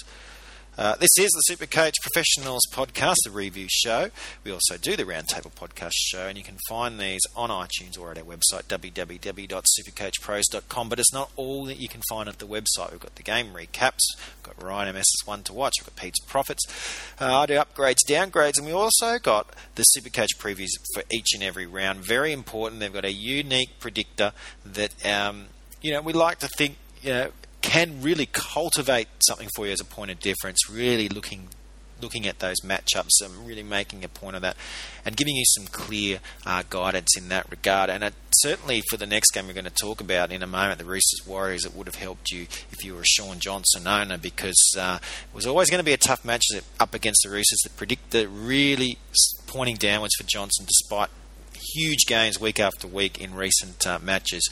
Uh, 0.79 0.95
this 0.95 1.11
is 1.19 1.29
the 1.31 1.43
Supercoach 1.53 1.91
Professionals 2.01 2.61
podcast, 2.71 3.17
the 3.25 3.31
review 3.31 3.67
show. 3.69 4.11
We 4.45 4.53
also 4.53 4.77
do 4.77 4.95
the 4.95 5.03
Roundtable 5.03 5.51
podcast 5.51 5.91
show, 5.93 6.27
and 6.27 6.37
you 6.37 6.43
can 6.45 6.55
find 6.69 6.97
these 6.97 7.19
on 7.35 7.49
iTunes 7.49 7.99
or 7.99 8.11
at 8.11 8.17
our 8.17 8.23
website, 8.23 8.63
www.supercoachpros.com. 8.69 10.87
But 10.87 10.99
it's 10.99 11.11
not 11.11 11.31
all 11.35 11.65
that 11.65 11.81
you 11.81 11.89
can 11.89 11.99
find 12.07 12.29
at 12.29 12.39
the 12.39 12.47
website. 12.47 12.91
We've 12.91 13.01
got 13.01 13.15
the 13.15 13.23
game 13.23 13.47
recaps, 13.47 13.99
we've 14.37 14.43
got 14.43 14.63
Ryan 14.63 14.95
MS's 14.95 15.23
one 15.25 15.43
to 15.43 15.53
watch, 15.53 15.73
we've 15.81 15.87
got 15.87 15.97
Pete's 16.01 16.21
Profits. 16.21 16.63
Uh, 17.19 17.39
I 17.39 17.45
do 17.45 17.55
upgrades, 17.55 17.97
downgrades, 18.07 18.57
and 18.57 18.65
we 18.65 18.71
also 18.71 19.19
got 19.19 19.53
the 19.75 19.83
Supercoach 19.97 20.37
previews 20.37 20.71
for 20.93 21.03
each 21.11 21.33
and 21.33 21.43
every 21.43 21.65
round. 21.65 22.05
Very 22.05 22.31
important. 22.31 22.79
They've 22.79 22.93
got 22.93 23.03
a 23.03 23.11
unique 23.11 23.81
predictor 23.81 24.31
that, 24.65 25.05
um, 25.05 25.47
you 25.81 25.91
know, 25.91 26.01
we 26.01 26.13
like 26.13 26.39
to 26.39 26.47
think, 26.47 26.77
you 27.01 27.11
know, 27.11 27.31
can 27.61 28.01
really 28.01 28.25
cultivate 28.25 29.07
something 29.27 29.49
for 29.55 29.65
you 29.67 29.73
as 29.73 29.81
a 29.81 29.85
point 29.85 30.11
of 30.11 30.19
difference, 30.19 30.69
really 30.69 31.09
looking 31.09 31.49
looking 32.01 32.27
at 32.27 32.39
those 32.39 32.61
matchups 32.61 33.21
and 33.21 33.45
really 33.45 33.63
making 33.63 34.03
a 34.03 34.07
point 34.07 34.35
of 34.35 34.41
that 34.41 34.55
and 35.05 35.17
giving 35.17 35.35
you 35.35 35.43
some 35.45 35.67
clear 35.67 36.19
uh, 36.45 36.63
guidance 36.69 37.17
in 37.17 37.29
that 37.29 37.49
regard. 37.49 37.89
And 37.89 38.03
it, 38.03 38.13
certainly 38.37 38.81
for 38.89 38.97
the 38.97 39.05
next 39.05 39.31
game 39.31 39.47
we're 39.47 39.53
going 39.53 39.65
to 39.65 39.69
talk 39.69 40.01
about 40.01 40.31
in 40.31 40.43
a 40.43 40.47
moment, 40.47 40.79
the 40.79 40.85
Roosters 40.85 41.27
Warriors, 41.27 41.65
it 41.65 41.75
would 41.75 41.87
have 41.87 41.95
helped 41.95 42.31
you 42.31 42.43
if 42.71 42.83
you 42.83 42.95
were 42.95 43.01
a 43.01 43.05
Shaun 43.05 43.39
Johnson 43.39 43.87
owner 43.87 44.17
because 44.17 44.75
uh, 44.77 44.99
it 45.01 45.35
was 45.35 45.45
always 45.45 45.69
going 45.69 45.79
to 45.79 45.85
be 45.85 45.93
a 45.93 45.97
tough 45.97 46.23
match 46.23 46.45
up 46.79 46.93
against 46.93 47.21
the 47.23 47.29
Roosters. 47.29 47.59
The 47.63 47.69
predictor 47.71 48.27
really 48.27 48.97
pointing 49.47 49.75
downwards 49.75 50.15
for 50.15 50.25
Johnson 50.27 50.65
despite 50.65 51.09
huge 51.73 52.05
gains 52.07 52.39
week 52.39 52.59
after 52.59 52.87
week 52.87 53.19
in 53.19 53.35
recent 53.35 53.85
uh, 53.85 53.99
matches. 53.99 54.47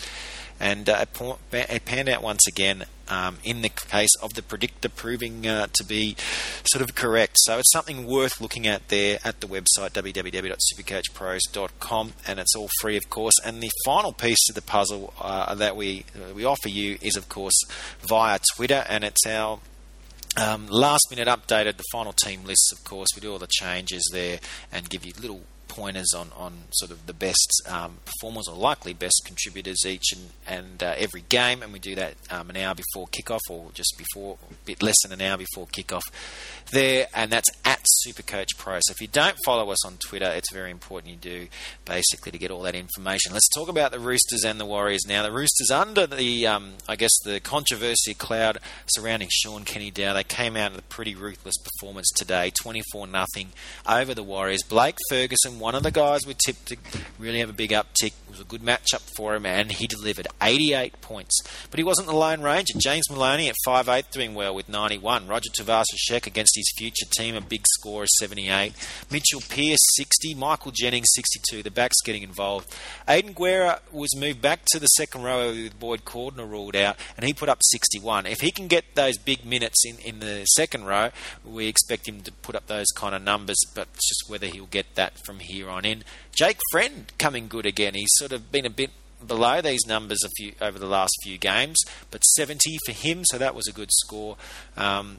And 0.60 0.90
uh, 0.90 1.06
it 1.52 1.86
panned 1.86 2.10
out 2.10 2.24
once 2.24 2.48
again 2.48 2.86
um, 3.10 3.38
in 3.44 3.62
the 3.62 3.70
case 3.70 4.16
of 4.22 4.34
the 4.34 4.42
predictor 4.42 4.90
proving 4.90 5.48
uh, 5.48 5.68
to 5.74 5.86
be 5.86 6.16
sort 6.64 6.82
of 6.82 6.96
correct. 6.96 7.36
So 7.40 7.60
it's 7.60 7.72
something 7.72 8.06
worth 8.06 8.42
looking 8.42 8.68
at 8.68 8.90
there 8.90 9.20
at 9.24 9.40
the 9.42 9.48
website 9.48 9.92
www.supercoachpros.com, 9.92 12.14
and 12.28 12.40
it's 12.40 12.56
all 12.56 12.70
free, 12.82 12.98
of 12.98 13.10
course. 13.10 13.34
And 13.46 13.62
the 13.62 13.70
final 13.86 14.14
piece 14.14 14.50
of 14.50 14.56
the 14.56 14.62
puzzle 14.62 15.14
uh, 15.22 15.54
that 15.56 15.76
we 15.76 16.06
uh, 16.16 16.34
we 16.34 16.46
offer 16.46 16.70
you 16.70 16.98
is, 17.02 17.16
of 17.16 17.30
course, 17.30 17.60
via 18.08 18.40
Twitter, 18.56 18.86
and 18.90 19.04
it's 19.04 19.26
our 19.26 19.60
um, 20.38 20.68
last 20.68 21.08
minute 21.10 21.28
updated 21.28 21.78
the 21.78 21.84
final 21.92 22.14
team 22.14 22.44
lists, 22.44 22.72
of 22.72 22.84
course. 22.84 23.10
We 23.16 23.22
do 23.22 23.32
all 23.32 23.40
the 23.40 23.48
changes 23.48 24.08
there 24.14 24.40
and 24.72 24.88
give 24.90 25.06
you 25.06 25.14
little 25.20 25.42
pointers 25.78 26.12
on, 26.16 26.32
on 26.36 26.54
sort 26.72 26.90
of 26.90 27.06
the 27.06 27.14
best 27.14 27.62
um, 27.68 27.98
performers 28.04 28.48
or 28.48 28.56
likely 28.56 28.94
best 28.94 29.22
contributors 29.26 29.86
each 29.86 30.12
and, 30.12 30.30
and 30.48 30.84
uh, 30.84 30.96
every 30.98 31.24
game, 31.30 31.62
and 31.62 31.72
we 31.72 31.78
do 31.78 31.94
that 31.94 32.16
um, 32.32 32.50
an 32.50 32.58
hour 32.58 32.74
before 32.74 33.08
kickoff 33.08 33.40
or 33.50 33.70
just 33.74 33.94
before, 33.98 34.38
a 34.50 34.54
bit 34.66 34.82
less 34.82 34.96
than 35.04 35.14
an 35.14 35.22
hour 35.22 35.38
before 35.38 35.68
kickoff 35.68 36.02
there, 36.72 37.08
and 37.14 37.32
that's 37.32 37.50
at 37.64 37.80
Supercoach 38.06 38.58
Pro. 38.58 38.80
So 38.82 38.92
if 38.92 39.02
you 39.02 39.08
don't 39.08 39.38
follow 39.46 39.70
us 39.70 39.86
on 39.86 39.98
Twitter, 39.98 40.26
it's 40.26 40.52
very 40.52 40.72
important 40.72 41.12
you 41.12 41.18
do 41.18 41.48
basically 41.86 42.32
to 42.32 42.38
get 42.38 42.52
all 42.52 42.62
that 42.64 42.76
information. 42.76 43.34
Let's 43.34 43.50
talk 43.50 43.70
about 43.70 43.92
the 43.92 44.00
Roosters 44.00 44.44
and 44.44 44.60
the 44.60 44.66
Warriors 44.66 45.06
now. 45.08 45.24
The 45.24 45.32
Roosters 45.32 45.72
under 45.72 46.08
the, 46.08 46.48
um, 46.48 46.74
I 46.88 46.96
guess, 46.96 47.12
the 47.24 47.40
controversy 47.40 48.14
cloud 48.14 48.58
surrounding 48.88 49.30
Shaun 49.32 49.64
Kenny-Dowall, 49.64 50.16
they 50.16 50.24
came 50.24 50.58
out 50.58 50.72
with 50.72 50.82
a 50.82 50.88
pretty 50.88 51.16
ruthless 51.16 51.56
performance 51.58 52.10
today, 52.16 52.52
24 52.62 53.08
nothing 53.08 53.50
over 53.88 54.14
the 54.14 54.24
Warriors. 54.24 54.64
Blake 54.64 54.98
Ferguson 55.10 55.60
one 55.68 55.76
of 55.76 55.84
the 55.84 55.92
guys 55.92 56.26
we 56.26 56.34
tipped 56.34 56.68
to 56.68 56.78
really 57.20 57.40
have 57.40 57.50
a 57.50 57.54
big 57.54 57.72
uptick. 57.72 58.14
It 58.14 58.30
was 58.30 58.40
a 58.40 58.46
good 58.46 58.62
matchup 58.62 59.02
for 59.18 59.36
him, 59.36 59.46
and 59.46 59.70
he 59.70 59.86
delivered 59.86 60.26
88 60.42 61.02
points. 61.02 61.42
But 61.70 61.78
he 61.78 61.84
wasn't 61.84 62.08
the 62.08 62.16
lone 62.16 62.42
ranger. 62.42 62.80
James 62.80 63.10
Maloney 63.10 63.50
at 63.50 63.56
5'8 63.68 64.10
doing 64.10 64.34
well 64.34 64.56
with 64.56 64.70
91. 64.70 65.28
Roger 65.28 65.50
Tuivasa-Sheck 65.50 66.26
against 66.26 66.54
his 66.56 66.72
future 66.78 67.06
team, 67.18 67.36
a 67.36 67.42
big 67.42 67.64
score 67.68 68.04
of 68.04 68.10
78. 68.18 68.72
Mitchell 69.12 69.42
Pearce, 69.50 69.82
60. 69.98 70.36
Michael 70.36 70.72
Jennings, 70.72 71.10
62. 71.14 71.64
The 71.64 71.70
backs 71.70 72.00
getting 72.02 72.24
involved. 72.24 72.74
Aidan 73.06 73.34
Guerra 73.34 73.82
was 73.92 74.16
moved 74.16 74.42
back 74.42 74.62
to 74.68 74.80
the 74.80 74.88
second 74.88 75.24
row 75.24 75.50
with 75.50 75.78
Boyd 75.78 76.06
Cordner 76.06 76.50
ruled 76.50 76.78
out, 76.78 76.96
and 77.18 77.26
he 77.26 77.34
put 77.34 77.50
up 77.50 77.60
61. 77.62 78.26
If 78.26 78.40
he 78.40 78.52
can 78.52 78.68
get 78.68 78.96
those 78.96 79.18
big 79.18 79.44
minutes 79.44 79.84
in, 79.86 79.98
in 80.00 80.20
the 80.22 80.46
second 80.46 80.86
row, 80.86 81.10
we 81.44 81.68
expect 81.68 82.08
him 82.08 82.22
to 82.22 82.32
put 82.32 82.56
up 82.56 82.68
those 82.68 82.88
kind 82.96 83.14
of 83.14 83.22
numbers, 83.22 83.62
but 83.76 83.90
it's 83.94 84.08
just 84.08 84.30
whether 84.30 84.48
he'll 84.48 84.66
get 84.68 84.96
that 84.96 85.26
from 85.26 85.40
here 85.40 85.57
here 85.58 85.70
on 85.70 85.86
in. 85.86 86.04
Jake 86.36 86.60
Friend 86.72 87.12
coming 87.18 87.48
good 87.48 87.66
again. 87.66 87.94
He's 87.96 88.12
sort 88.14 88.32
of 88.32 88.52
been 88.52 88.66
a 88.66 88.70
bit 88.70 88.92
below 89.26 89.62
these 89.62 89.86
numbers 89.88 90.20
a 90.24 90.30
few 90.30 90.54
over 90.62 90.78
the 90.78 90.86
last 90.86 91.14
few 91.24 91.38
games, 91.38 91.78
but 92.12 92.22
70 92.22 92.78
for 92.86 92.92
him, 92.92 93.24
so 93.26 93.38
that 93.38 93.56
was 93.56 93.68
a 93.68 93.74
good 93.74 93.90
score. 93.92 94.38
Um, 94.76 95.18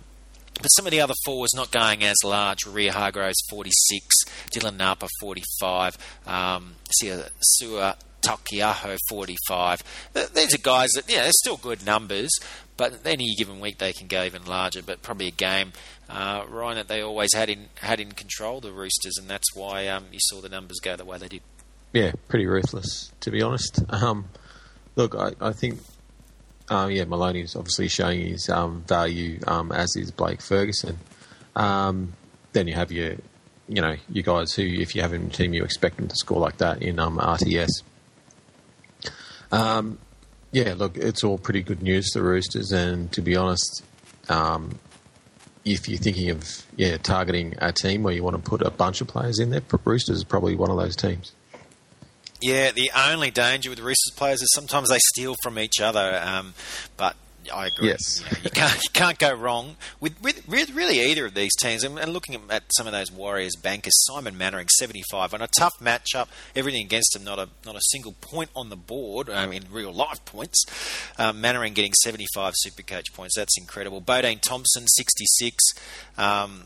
but 0.55 0.68
some 0.68 0.87
of 0.87 0.92
the 0.92 1.01
other 1.01 1.14
forwards 1.24 1.55
not 1.55 1.70
going 1.70 2.03
as 2.03 2.16
large. 2.24 2.61
Waerea-Hargreaves 2.64 3.40
46, 3.48 4.07
Dylan 4.51 4.77
Napa 4.77 5.09
45, 5.20 5.96
um, 6.27 6.74
Sua 6.90 7.94
Taukeiaho 8.22 8.96
45. 9.09 9.83
These 10.35 10.54
are 10.54 10.59
guys 10.59 10.90
that, 10.90 11.09
yeah, 11.09 11.22
they're 11.22 11.33
still 11.33 11.57
good 11.57 11.85
numbers, 11.85 12.31
but 12.76 13.00
any 13.04 13.35
given 13.37 13.61
week 13.61 13.78
they 13.78 13.92
can 13.92 14.07
go 14.07 14.24
even 14.24 14.44
larger. 14.44 14.83
But 14.83 15.02
probably 15.02 15.28
a 15.28 15.33
game 15.33 15.72
uh, 16.09 16.44
Ryan 16.48 16.76
that 16.76 16.88
they 16.88 17.02
always 17.02 17.35
had 17.35 17.50
in 17.50 17.68
had 17.76 18.00
in 18.00 18.12
control 18.12 18.61
the 18.61 18.72
Roosters, 18.72 19.16
and 19.18 19.28
that's 19.28 19.54
why 19.54 19.87
um, 19.88 20.07
you 20.11 20.18
saw 20.22 20.40
the 20.40 20.48
numbers 20.48 20.78
go 20.81 20.96
the 20.96 21.04
way 21.04 21.18
they 21.18 21.28
did. 21.28 21.42
Yeah, 21.92 22.12
pretty 22.28 22.46
ruthless 22.46 23.12
to 23.20 23.31
be 23.31 23.42
honest. 23.42 23.81
Um, 23.90 24.26
look, 24.96 25.14
I, 25.14 25.33
I 25.40 25.52
think. 25.52 25.81
Uh, 26.70 26.87
yeah, 26.87 27.04
Maloney 27.04 27.40
is 27.40 27.57
obviously 27.57 27.88
showing 27.88 28.20
his 28.26 28.50
um, 28.50 28.83
value, 28.87 29.40
um, 29.46 29.72
as 29.72 29.88
is 29.96 30.11
Blake 30.11 30.42
Ferguson. 30.42 30.98
Um, 31.57 32.12
then 32.52 32.68
you 32.68 32.74
have 32.74 32.92
your, 32.92 33.14
you 33.70 33.81
know, 33.81 33.96
you 34.11 34.22
guys 34.22 34.52
who, 34.52 34.64
if 34.64 34.94
you 34.94 35.00
have 35.00 35.14
in 35.14 35.31
team, 35.31 35.54
you 35.54 35.64
expect 35.64 35.96
them 35.96 36.09
to 36.09 36.14
score 36.14 36.38
like 36.38 36.59
that 36.59 36.83
in 36.83 36.96
RTS. 36.96 37.70
Um, 39.51 39.99
yeah, 40.53 40.75
look, 40.77 40.97
it's 40.97 41.25
all 41.25 41.39
pretty 41.39 41.63
good 41.63 41.83
news, 41.83 42.11
the 42.15 42.23
Roosters, 42.23 42.73
and 42.73 43.11
to 43.13 43.21
be 43.21 43.37
honest, 43.37 43.83
um, 44.29 44.79
if 45.65 45.89
you're 45.89 45.99
thinking 45.99 46.31
of 46.31 46.47
yeah 46.77 46.97
targeting 46.97 47.55
a 47.59 47.73
team 47.73 48.03
where 48.03 48.15
you 48.15 48.23
want 48.23 48.43
to 48.43 48.51
put 48.51 48.63
a 48.63 48.71
bunch 48.71 49.01
of 49.01 49.09
players 49.09 49.39
in 49.39 49.51
there, 49.51 49.63
Roosters 49.85 50.17
is 50.19 50.25
probably 50.25 50.57
one 50.57 50.71
of 50.71 50.77
those 50.77 50.97
teams. 50.97 51.33
Yeah, 52.41 52.71
the 52.71 52.91
only 52.95 53.31
danger 53.31 53.69
with 53.69 53.81
Roosters 53.81 54.15
players 54.17 54.41
is 54.41 54.51
sometimes 54.55 54.91
they 54.91 54.99
steal 54.99 55.35
from 55.43 55.59
each 55.59 55.81
other. 55.81 56.21
Um, 56.25 56.55
but 56.97 57.17
I 57.51 57.67
agree. 57.67 57.89
Yes. 57.89 58.21
You, 58.21 58.25
know, 58.25 58.39
you, 58.45 58.51
can't 58.51 58.75
you 58.75 58.91
can't 58.93 59.19
go 59.19 59.35
wrong 59.35 59.77
with, 60.01 60.21
with, 60.23 60.47
with 60.49 60.75
really 60.75 61.01
either 61.01 61.27
of 61.27 61.35
these 61.35 61.55
teams. 61.57 61.85
And, 61.85 61.99
and, 61.99 62.13
looking 62.13 62.41
at 62.51 62.65
some 62.77 62.87
of 62.87 62.93
those 62.93 63.13
Warriors 63.13 63.57
bankers, 63.57 63.95
Simon 64.07 64.37
Mannering 64.37 64.69
seventy 64.69 65.03
five 65.11 65.35
on 65.35 65.43
a 65.43 65.49
tough 65.59 65.79
matchup, 65.81 66.29
everything 66.55 66.85
against 66.85 67.15
him, 67.17 67.25
not 67.25 67.39
a 67.39 67.49
not 67.65 67.77
a 67.77 67.81
single 67.83 68.13
point 68.21 68.51
on 68.57 68.71
the 68.71 68.77
board. 68.77 69.31
I 69.31 69.47
mean, 69.47 69.65
real 69.71 69.93
life 69.93 70.25
points. 70.25 70.65
Um, 71.19 71.41
Mannering 71.41 71.75
getting 71.75 71.93
seventy 72.03 72.27
five 72.35 72.55
Super 72.57 72.83
Coach 72.83 73.13
points. 73.13 73.35
That's 73.37 73.59
incredible. 73.59 74.01
Bodene 74.01 74.41
Thompson 74.41 74.87
sixty 74.87 75.25
six. 75.27 75.65
Um, 76.17 76.65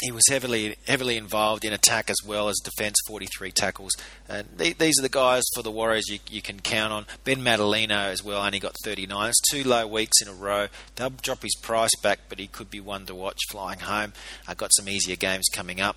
he 0.00 0.12
was 0.12 0.22
heavily 0.28 0.76
heavily 0.86 1.16
involved 1.16 1.64
in 1.64 1.72
attack 1.72 2.10
as 2.10 2.16
well 2.24 2.48
as 2.48 2.56
defence, 2.62 2.96
43 3.06 3.50
tackles. 3.50 3.92
And 4.28 4.46
these 4.56 4.98
are 4.98 5.02
the 5.02 5.08
guys 5.08 5.44
for 5.54 5.62
the 5.62 5.70
Warriors 5.70 6.08
you, 6.08 6.18
you 6.30 6.42
can 6.42 6.60
count 6.60 6.92
on. 6.92 7.06
Ben 7.24 7.40
Matulino 7.40 8.06
as 8.06 8.22
well 8.22 8.42
only 8.42 8.60
got 8.60 8.74
39. 8.84 9.28
It's 9.28 9.40
two 9.50 9.64
low 9.64 9.86
weeks 9.86 10.20
in 10.22 10.28
a 10.28 10.32
row. 10.32 10.68
They'll 10.96 11.10
drop 11.10 11.42
his 11.42 11.56
price 11.62 11.94
back, 12.02 12.20
but 12.28 12.38
he 12.38 12.46
could 12.46 12.70
be 12.70 12.80
one 12.80 13.06
to 13.06 13.14
watch 13.14 13.38
flying 13.50 13.80
home. 13.80 14.12
I've 14.46 14.56
got 14.56 14.70
some 14.74 14.88
easier 14.88 15.16
games 15.16 15.46
coming 15.52 15.80
up. 15.80 15.96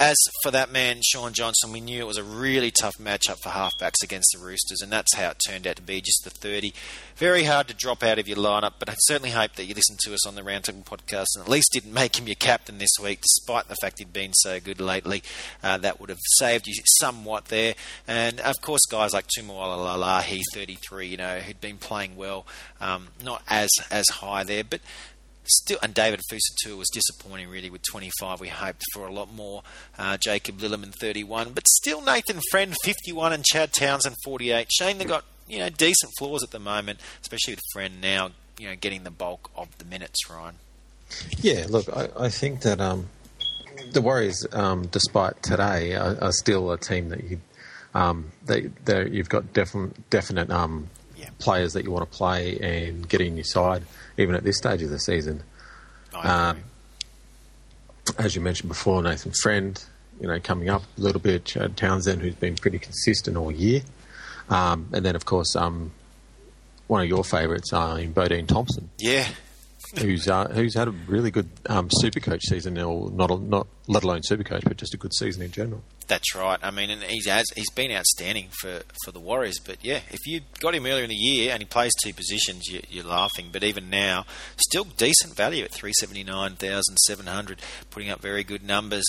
As 0.00 0.16
for 0.44 0.52
that 0.52 0.70
man, 0.70 1.00
Shaun 1.02 1.32
Johnson, 1.32 1.72
we 1.72 1.80
knew 1.80 2.00
it 2.00 2.06
was 2.06 2.18
a 2.18 2.22
really 2.22 2.70
tough 2.70 2.98
matchup 2.98 3.38
for 3.42 3.48
halfbacks 3.48 4.00
against 4.04 4.28
the 4.32 4.38
Roosters, 4.44 4.80
and 4.80 4.92
that's 4.92 5.16
how 5.16 5.30
it 5.30 5.40
turned 5.44 5.66
out 5.66 5.74
to 5.74 5.82
be, 5.82 6.00
just 6.00 6.22
the 6.22 6.30
30. 6.30 6.72
Very 7.16 7.42
hard 7.42 7.66
to 7.66 7.74
drop 7.74 8.04
out 8.04 8.20
of 8.20 8.28
your 8.28 8.36
lineup, 8.36 8.74
but 8.78 8.88
I 8.88 8.94
certainly 9.06 9.30
hope 9.30 9.54
that 9.54 9.64
you 9.64 9.74
listened 9.74 9.98
to 10.04 10.14
us 10.14 10.24
on 10.24 10.36
the 10.36 10.42
Roundtable 10.42 10.84
podcast 10.84 11.26
and 11.34 11.42
at 11.42 11.50
least 11.50 11.72
didn't 11.72 11.92
make 11.92 12.16
him 12.16 12.28
your 12.28 12.36
captain 12.36 12.78
this 12.78 12.92
week, 13.02 13.22
despite 13.22 13.66
the 13.66 13.74
fact 13.80 13.98
he'd 13.98 14.12
been 14.12 14.32
so 14.34 14.60
good 14.60 14.80
lately. 14.80 15.24
Uh, 15.64 15.78
that 15.78 15.98
would 15.98 16.10
have 16.10 16.18
saved 16.36 16.68
you 16.68 16.74
somewhat 17.00 17.46
there. 17.46 17.74
And 18.06 18.38
of 18.38 18.54
course, 18.60 18.86
guys 18.88 19.12
like 19.12 19.26
Tumualalahi, 19.36 20.42
33, 20.54 21.08
you 21.08 21.16
know, 21.16 21.40
who'd 21.40 21.60
been 21.60 21.78
playing 21.78 22.14
well, 22.14 22.46
um, 22.80 23.08
not 23.24 23.42
as 23.48 23.70
as 23.90 24.08
high 24.08 24.44
there, 24.44 24.62
but 24.62 24.80
still, 25.48 25.78
and 25.82 25.94
David 25.94 26.20
Fusitu'a 26.30 26.76
was 26.76 26.88
disappointing 26.88 27.48
really 27.48 27.70
with 27.70 27.82
25. 27.82 28.40
We 28.40 28.48
hoped 28.48 28.82
for 28.92 29.06
a 29.06 29.12
lot 29.12 29.32
more. 29.32 29.62
Uh, 29.98 30.16
Jacob 30.16 30.58
Lillyman 30.58 30.92
31, 31.00 31.52
but 31.52 31.66
still 31.66 32.02
Nathan 32.02 32.40
Friend 32.50 32.74
51 32.84 33.32
and 33.32 33.44
Chad 33.44 33.72
Townsend 33.72 34.16
48. 34.24 34.68
Shane, 34.72 34.98
they 34.98 35.04
got 35.04 35.24
you 35.46 35.58
know 35.58 35.68
decent 35.68 36.12
floors 36.18 36.42
at 36.42 36.50
the 36.50 36.58
moment, 36.58 37.00
especially 37.22 37.54
with 37.54 37.62
Friend 37.72 38.00
now 38.00 38.30
you 38.58 38.68
know 38.68 38.76
getting 38.76 39.04
the 39.04 39.10
bulk 39.10 39.50
of 39.56 39.76
the 39.78 39.84
minutes. 39.84 40.28
Ryan. 40.28 40.56
Yeah, 41.38 41.66
look, 41.68 41.88
I, 41.94 42.08
I 42.18 42.28
think 42.28 42.62
that 42.62 42.80
um, 42.80 43.08
the 43.92 44.02
Warriors, 44.02 44.46
um, 44.52 44.86
despite 44.88 45.42
today, 45.42 45.94
are, 45.94 46.18
are, 46.20 46.32
still 46.32 46.70
a 46.70 46.78
team 46.78 47.08
that 47.08 47.24
you 47.24 47.40
um, 47.94 48.30
they, 48.44 48.70
you've 49.10 49.28
got 49.28 49.52
definite 49.52 50.10
definite 50.10 50.50
um, 50.50 50.88
yeah. 51.16 51.30
players 51.38 51.72
that 51.72 51.84
you 51.84 51.90
want 51.90 52.10
to 52.10 52.16
play 52.16 52.58
and 52.58 53.08
get 53.08 53.20
in 53.20 53.36
your 53.36 53.44
side 53.44 53.84
even 54.18 54.34
at 54.34 54.44
this 54.44 54.58
stage 54.58 54.82
of 54.82 54.90
the 54.90 54.98
season. 54.98 55.42
Um, 56.14 56.58
as 58.18 58.34
you 58.34 58.40
mentioned 58.40 58.68
before, 58.68 59.02
Nathan 59.02 59.32
Friend, 59.42 59.82
you 60.20 60.26
know, 60.26 60.40
coming 60.40 60.68
up 60.68 60.82
a 60.98 61.00
little 61.00 61.20
bit. 61.20 61.44
Chad 61.44 61.76
Townsend, 61.76 62.20
who's 62.20 62.34
been 62.34 62.56
pretty 62.56 62.78
consistent 62.78 63.36
all 63.36 63.52
year, 63.52 63.82
um, 64.50 64.88
and 64.92 65.04
then 65.04 65.14
of 65.14 65.24
course, 65.24 65.54
um, 65.54 65.92
one 66.88 67.02
of 67.02 67.08
your 67.08 67.22
favourites, 67.22 67.72
uh, 67.72 67.98
in 68.00 68.12
Bodene 68.12 68.48
Thompson. 68.48 68.90
Yeah, 68.98 69.28
who's 69.98 70.28
uh, 70.28 70.48
who's 70.48 70.74
had 70.74 70.88
a 70.88 70.90
really 70.90 71.30
good 71.30 71.48
um, 71.66 71.88
super 71.90 72.20
coach 72.20 72.42
season, 72.44 72.78
or 72.78 73.10
not 73.10 73.40
not 73.42 73.66
let 73.86 74.04
alone 74.04 74.22
super 74.22 74.44
coach, 74.44 74.62
but 74.64 74.76
just 74.76 74.94
a 74.94 74.96
good 74.96 75.14
season 75.14 75.42
in 75.42 75.50
general. 75.50 75.82
That's 76.06 76.34
right. 76.34 76.58
I 76.62 76.70
mean, 76.70 76.90
and 76.90 77.02
he's 77.02 77.26
has, 77.26 77.44
he's 77.54 77.70
been 77.70 77.92
outstanding 77.92 78.48
for, 78.60 78.80
for 79.04 79.12
the 79.12 79.20
Warriors. 79.20 79.58
But 79.58 79.76
yeah, 79.82 80.00
if 80.10 80.26
you 80.26 80.40
got 80.58 80.74
him 80.74 80.86
earlier 80.86 81.04
in 81.04 81.10
the 81.10 81.14
year 81.14 81.52
and 81.52 81.60
he 81.60 81.66
plays 81.66 81.92
two 82.02 82.14
positions, 82.14 82.66
you, 82.66 82.80
you're 82.88 83.04
laughing. 83.04 83.50
But 83.52 83.62
even 83.62 83.90
now, 83.90 84.24
still 84.56 84.84
decent 84.84 85.36
value 85.36 85.64
at 85.64 85.72
three 85.72 85.92
seventy 85.92 86.24
nine 86.24 86.56
thousand 86.56 86.96
seven 86.98 87.26
hundred, 87.26 87.60
putting 87.90 88.10
up 88.10 88.20
very 88.20 88.44
good 88.44 88.64
numbers. 88.64 89.04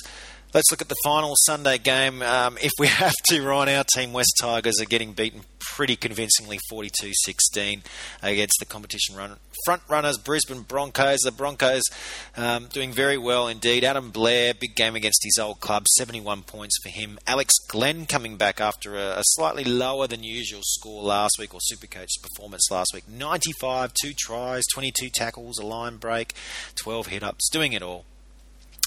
Let's 0.51 0.71
look 0.71 0.81
at 0.81 0.89
the 0.89 0.95
final 1.03 1.35
Sunday 1.45 1.77
game. 1.77 2.23
Um, 2.23 2.57
if 2.59 2.71
we 2.79 2.87
have 3.03 3.13
to, 3.25 3.43
Ryan, 3.43 3.77
our 3.77 3.83
team, 3.93 4.13
West 4.13 4.33
Tigers, 4.41 4.81
are 4.81 4.85
getting 4.85 5.13
beaten 5.13 5.41
pretty 5.59 5.95
convincingly 5.95 6.57
42 6.71 7.11
16 7.13 7.83
against 8.23 8.55
the 8.59 8.65
competition 8.65 9.15
run. 9.15 9.35
front 9.63 9.83
runners, 9.87 10.17
Brisbane 10.17 10.61
Broncos. 10.61 11.19
The 11.19 11.31
Broncos 11.31 11.83
um, 12.35 12.65
doing 12.65 12.91
very 12.91 13.15
well 13.15 13.47
indeed. 13.47 13.83
Adam 13.83 14.09
Blair, 14.09 14.55
big 14.55 14.75
game 14.75 14.95
against 14.95 15.21
his 15.23 15.37
old 15.37 15.59
club, 15.59 15.85
71 15.97 16.41
points 16.41 16.79
for 16.81 16.89
him. 16.89 17.19
Alex 17.27 17.53
Glenn 17.67 18.07
coming 18.07 18.35
back 18.35 18.59
after 18.59 18.95
a, 18.95 19.19
a 19.19 19.23
slightly 19.23 19.63
lower 19.63 20.07
than 20.07 20.23
usual 20.23 20.61
score 20.63 21.03
last 21.03 21.37
week, 21.37 21.53
or 21.53 21.59
Supercoach's 21.71 22.17
performance 22.23 22.71
last 22.71 22.89
week. 22.95 23.07
95, 23.07 23.93
two 24.01 24.13
tries, 24.17 24.63
22 24.73 25.11
tackles, 25.11 25.59
a 25.59 25.65
line 25.65 25.97
break, 25.97 26.33
12 26.73 27.07
hit 27.07 27.21
ups, 27.21 27.47
doing 27.51 27.73
it 27.73 27.83
all. 27.83 28.05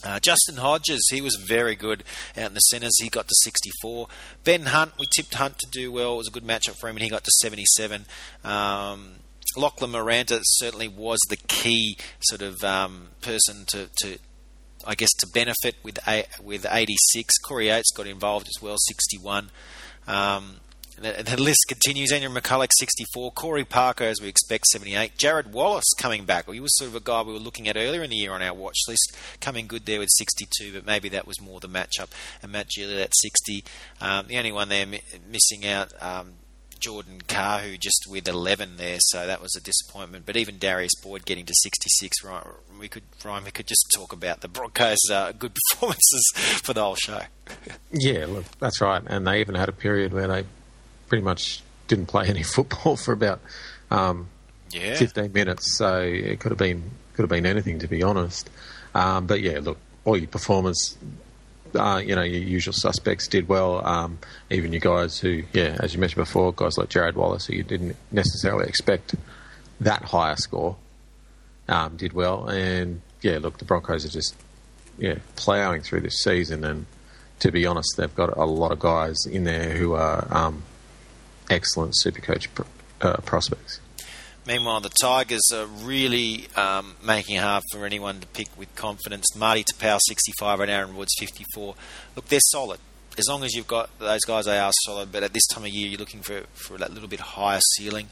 Uh, 0.05 0.19
Justin 0.19 0.57
Hodges, 0.57 1.09
he 1.11 1.21
was 1.21 1.37
very 1.37 1.77
good 1.77 2.03
out 2.37 2.49
in 2.49 2.55
the 2.55 2.61
centres. 2.61 2.99
He 3.01 3.09
got 3.09 3.29
to 3.29 3.35
64. 3.43 4.09
Ben 4.45 4.63
Hunt, 4.67 4.93
we 4.99 5.07
tipped 5.15 5.35
Hunt 5.35 5.59
to 5.59 5.71
do 5.71 5.93
well. 5.93 6.15
It 6.15 6.19
was 6.19 6.29
a 6.29 6.33
good 6.33 6.45
matchup 6.45 6.79
for 6.81 6.89
him, 6.89 6.97
and 6.97 7.05
he 7.05 7.11
got 7.11 7.25
to 7.25 7.31
77. 7.41 8.07
Um, 8.45 9.15
Lachlan 9.57 9.93
Maranta 9.93 10.41
certainly 10.43 10.89
was 10.89 11.19
the 11.29 11.37
key 11.37 11.97
sort 12.21 12.43
of 12.43 12.65
um, 12.65 13.09
person 13.21 13.65
to, 13.69 13.89
to, 14.01 14.19
I 14.87 14.95
guess, 14.95 15.13
to 15.21 15.27
benefit 15.27 15.77
with 15.83 15.99
a, 16.09 16.25
with 16.43 16.67
86. 16.69 17.39
Corey 17.39 17.71
Oates 17.71 17.93
got 17.95 18.07
involved 18.07 18.49
as 18.49 18.63
well, 18.63 18.77
61. 18.79 19.51
Um, 20.09 20.57
the, 21.03 21.43
list 21.43 21.65
continues. 21.69 22.13
Andrew 22.13 22.31
McCullough, 22.31 22.69
64. 22.79 23.33
Corey 23.33 23.65
Parker, 23.65 24.05
as 24.05 24.21
we 24.21 24.29
expect, 24.29 24.67
78. 24.67 25.17
Jarrod 25.17 25.47
Wallace 25.47 25.93
coming 25.99 26.25
back. 26.25 26.51
He 26.51 26.61
was 26.61 26.77
sort 26.77 26.91
of 26.91 26.97
a 26.97 27.01
guy 27.01 27.23
we 27.23 27.33
were 27.33 27.39
looking 27.39 27.69
at 27.69 27.77
earlier 27.77 28.03
in 28.03 28.11
the 28.11 28.17
year 28.17 28.33
on 28.33 28.43
our 28.43 28.55
watch 28.55 28.79
list, 28.89 29.17
coming 29.41 29.67
good 29.67 29.87
there 29.87 29.99
with 29.99 30.11
62, 30.17 30.73
but 30.73 30.87
maybe 30.87 31.09
that 31.11 31.27
was 31.27 31.41
more 31.41 31.61
the 31.61 31.69
matchup. 31.69 32.09
And 32.43 32.53
Matt 32.53 32.69
Gillett 32.69 33.03
at 33.03 33.13
60. 33.15 33.65
Um, 34.01 34.27
the 34.29 34.39
only 34.39 34.53
one 34.53 34.69
there 34.69 34.87
mi- 34.87 35.03
missing 35.29 35.67
out, 35.67 35.93
um, 36.01 36.35
Jordan 36.83 37.21
Kahu 37.29 37.79
just 37.79 38.07
with 38.11 38.27
11 38.27 38.77
there, 38.77 38.99
so 38.99 39.25
that 39.25 39.41
was 39.41 39.55
a 39.55 39.61
disappointment. 39.61 40.27
But 40.27 40.37
even 40.37 40.59
Darius 40.59 40.93
Boyd 41.01 41.25
getting 41.25 41.47
to 41.47 41.55
66, 41.55 42.25
right? 42.25 42.43
We 42.79 42.89
could, 42.89 43.05
Ryan, 43.25 43.45
we 43.45 43.53
could 43.53 43.69
just 43.69 43.87
talk 43.95 44.13
about 44.13 44.41
the 44.41 44.49
Broncos' 44.49 44.99
uh, 45.11 45.31
good 45.31 45.55
performances 45.71 46.33
for 46.35 46.73
the 46.73 46.83
whole 46.83 46.97
show. 46.97 47.21
yeah, 47.93 48.27
look, 48.27 48.47
that's 48.59 48.81
right. 48.81 49.01
And 49.07 49.27
they 49.27 49.41
even 49.41 49.55
had 49.55 49.69
a 49.69 49.73
period 49.73 50.13
where 50.13 50.27
they 50.27 50.45
pretty 51.13 51.23
much 51.23 51.63
didn't 51.89 52.07
play 52.07 52.27
any 52.27 52.43
football 52.55 52.97
for 52.97 53.13
about 53.13 53.39
um, 53.91 54.29
yeah. 54.71 54.97
15 54.97 55.31
minutes. 55.31 55.77
So 55.77 56.01
it 56.01 56.41
could 56.41 56.51
have 56.51 56.59
been 56.59 56.91
could 57.13 57.25
have 57.25 57.29
been 57.29 57.45
anything 57.45 57.81
to 57.81 57.87
be 57.87 58.03
honest. 58.03 58.49
Um, 58.95 59.27
but 59.27 59.43
yeah, 59.43 59.59
look, 59.61 59.77
all 60.07 60.17
your 60.17 60.29
performers, 60.29 60.97
uh, 61.75 62.01
you 62.03 62.17
know, 62.17 62.23
your 62.23 62.41
usual 62.41 62.73
suspects 62.73 63.29
did 63.29 63.47
well. 63.47 63.87
Um, 63.87 64.21
even 64.49 64.73
your 64.73 64.81
guys 64.81 65.19
who, 65.19 65.43
yeah, 65.53 65.77
as 65.81 65.93
you 65.93 66.01
mentioned 66.01 66.25
before, 66.25 66.51
guys 66.55 66.79
like 66.79 66.89
Jarrod 66.89 67.15
Wallace, 67.15 67.45
who 67.45 67.57
you 67.57 67.63
didn't 67.63 67.95
necessarily 68.11 68.67
expect 68.67 69.15
that 69.81 70.03
higher 70.05 70.37
score, 70.37 70.77
um, 71.69 71.99
did 71.99 72.15
well. 72.15 72.49
And 72.49 73.03
yeah, 73.21 73.37
look, 73.37 73.59
the 73.59 73.67
Broncos 73.67 74.07
are 74.07 74.09
just 74.09 74.35
yeah 74.97 75.17
ploughing 75.37 75.83
through 75.83 76.01
this 76.01 76.23
season 76.23 76.65
and. 76.65 76.87
To 77.41 77.51
be 77.51 77.67
honest, 77.67 77.97
they've 77.97 78.15
got 78.15 78.37
a 78.37 78.45
lot 78.45 78.71
of 78.71 78.79
guys 78.79 79.27
in 79.27 79.43
there 79.43 79.71
who 79.71 79.95
are 79.95 80.29
um, 80.31 80.63
excellent 81.53 81.95
Supercoach 82.03 82.49
uh, 83.01 83.17
prospects. 83.19 83.81
Meanwhile, 84.47 84.81
the 84.81 84.91
Tigers 85.01 85.53
are 85.55 85.67
really 85.67 86.49
um, 86.57 86.97
making 87.05 87.37
it 87.37 87.43
hard 87.43 87.63
for 87.71 87.87
anyone 87.87 88.19
to 88.21 88.27
pick 88.27 88.49
with 88.59 88.75
confidence. 88.75 89.37
Marty 89.37 89.63
Taupau, 89.63 90.01
65, 90.05 90.61
and 90.61 90.71
Aaron 90.71 90.97
Woods, 90.97 91.15
54. 91.21 91.77
Look, 92.17 92.27
they're 92.27 92.41
solid. 92.41 92.81
As 93.17 93.29
long 93.29 93.45
as 93.45 93.55
you've 93.55 93.69
got 93.69 93.97
those 94.01 94.23
guys, 94.23 94.47
they 94.47 94.59
are 94.59 94.73
solid. 94.85 95.13
But 95.13 95.23
at 95.23 95.33
this 95.33 95.47
time 95.47 95.65
of 95.65 95.71
year, 95.71 95.87
you're 95.87 96.01
looking 96.01 96.23
for, 96.23 96.43
for 96.55 96.77
that 96.79 96.93
little 96.93 97.09
bit 97.09 97.21
higher 97.21 97.61
ceiling 97.77 98.09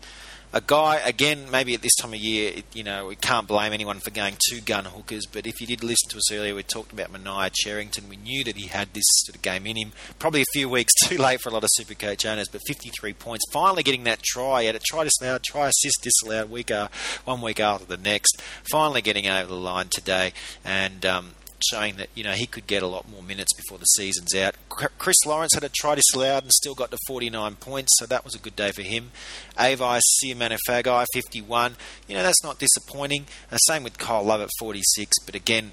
a 0.53 0.61
guy 0.61 0.97
again 0.97 1.49
maybe 1.51 1.75
at 1.75 1.83
this 1.83 1.95
time 1.97 2.13
of 2.13 2.19
year 2.19 2.55
you 2.73 2.83
know 2.83 3.07
we 3.07 3.15
can't 3.15 3.47
blame 3.47 3.73
anyone 3.73 4.01
for 4.01 4.11
going 4.11 4.37
two 4.49 4.61
gun 4.61 4.85
hookers 4.85 5.25
but 5.27 5.47
if 5.47 5.61
you 5.61 5.67
did 5.67 5.85
listen 5.85 6.09
to 6.09 6.17
us 6.17 6.33
earlier 6.33 6.55
we 6.55 6.63
talked 6.63 6.93
about 6.93 7.13
Manaia 7.13 7.51
Cherrington 7.53 8.09
we 8.09 8.17
knew 8.17 8.43
that 8.43 8.57
he 8.57 8.67
had 8.67 8.93
this 8.93 9.05
sort 9.07 9.37
of 9.37 9.43
game 9.43 9.67
in 9.67 9.77
him. 9.77 9.93
Probably 10.19 10.43
a 10.43 10.53
few 10.53 10.69
weeks 10.69 10.93
too 11.05 11.19
late 11.19 11.41
for 11.41 11.51
a 11.51 11.53
lot 11.53 11.63
of 11.63 11.71
super 11.73 11.95
coach 11.95 12.27
owners 12.27 12.49
but 12.49 12.61
53 12.67 13.13
points 13.15 13.45
finally 13.53 13.83
getting 13.83 14.05
that 14.05 14.23
try 14.23 14.65
at 14.65 14.75
a 14.75 14.81
try 14.81 15.05
disallowed 15.05 15.43
try 15.45 15.69
assist 15.69 16.03
disallowed 16.03 16.51
week 16.51 16.71
uh, 16.71 16.89
one 17.25 17.41
week 17.41 17.61
after 17.61 17.87
the 17.87 17.97
next. 17.97 18.43
Finally 18.71 19.03
getting 19.03 19.29
over 19.29 19.47
the 19.47 19.55
line 19.55 19.89
today 19.89 20.33
and 20.65 21.07
um, 21.07 21.33
showing 21.69 21.97
that 21.97 22.09
you 22.15 22.25
know 22.25 22.33
he 22.33 22.47
could 22.47 22.67
get 22.67 22.83
a 22.83 22.87
lot 22.87 23.09
more 23.09 23.23
minutes 23.23 23.53
before 23.55 23.79
the 23.79 23.85
season's 23.85 24.35
out. 24.35 24.55
Chris 24.69 25.17
Lawrence 25.27 25.55
had 25.55 25.65
a 25.65 25.69
try 25.69 25.95
disallowed 25.95 26.45
and 26.45 26.53
still 26.53 26.75
got 26.75 26.91
to 26.91 26.99
49 27.07 27.57
points, 27.57 27.93
so 27.99 28.07
that 28.07 28.25
was 28.25 28.35
a 28.35 28.39
good 28.39 28.57
day 28.57 28.73
for 28.73 28.83
him. 28.83 29.11
Ava 29.59 30.01
Seumanufagai, 30.23 31.07
51. 31.13 31.77
You 32.09 32.17
know 32.17 32.23
that's 32.23 32.43
not 32.43 32.59
disappointing. 32.59 33.27
Uh, 33.51 33.57
same 33.59 33.83
with 33.85 33.99
Kyle 33.99 34.23
Love 34.23 34.41
at 34.41 34.51
46, 34.59 35.19
but 35.25 35.35
again. 35.35 35.73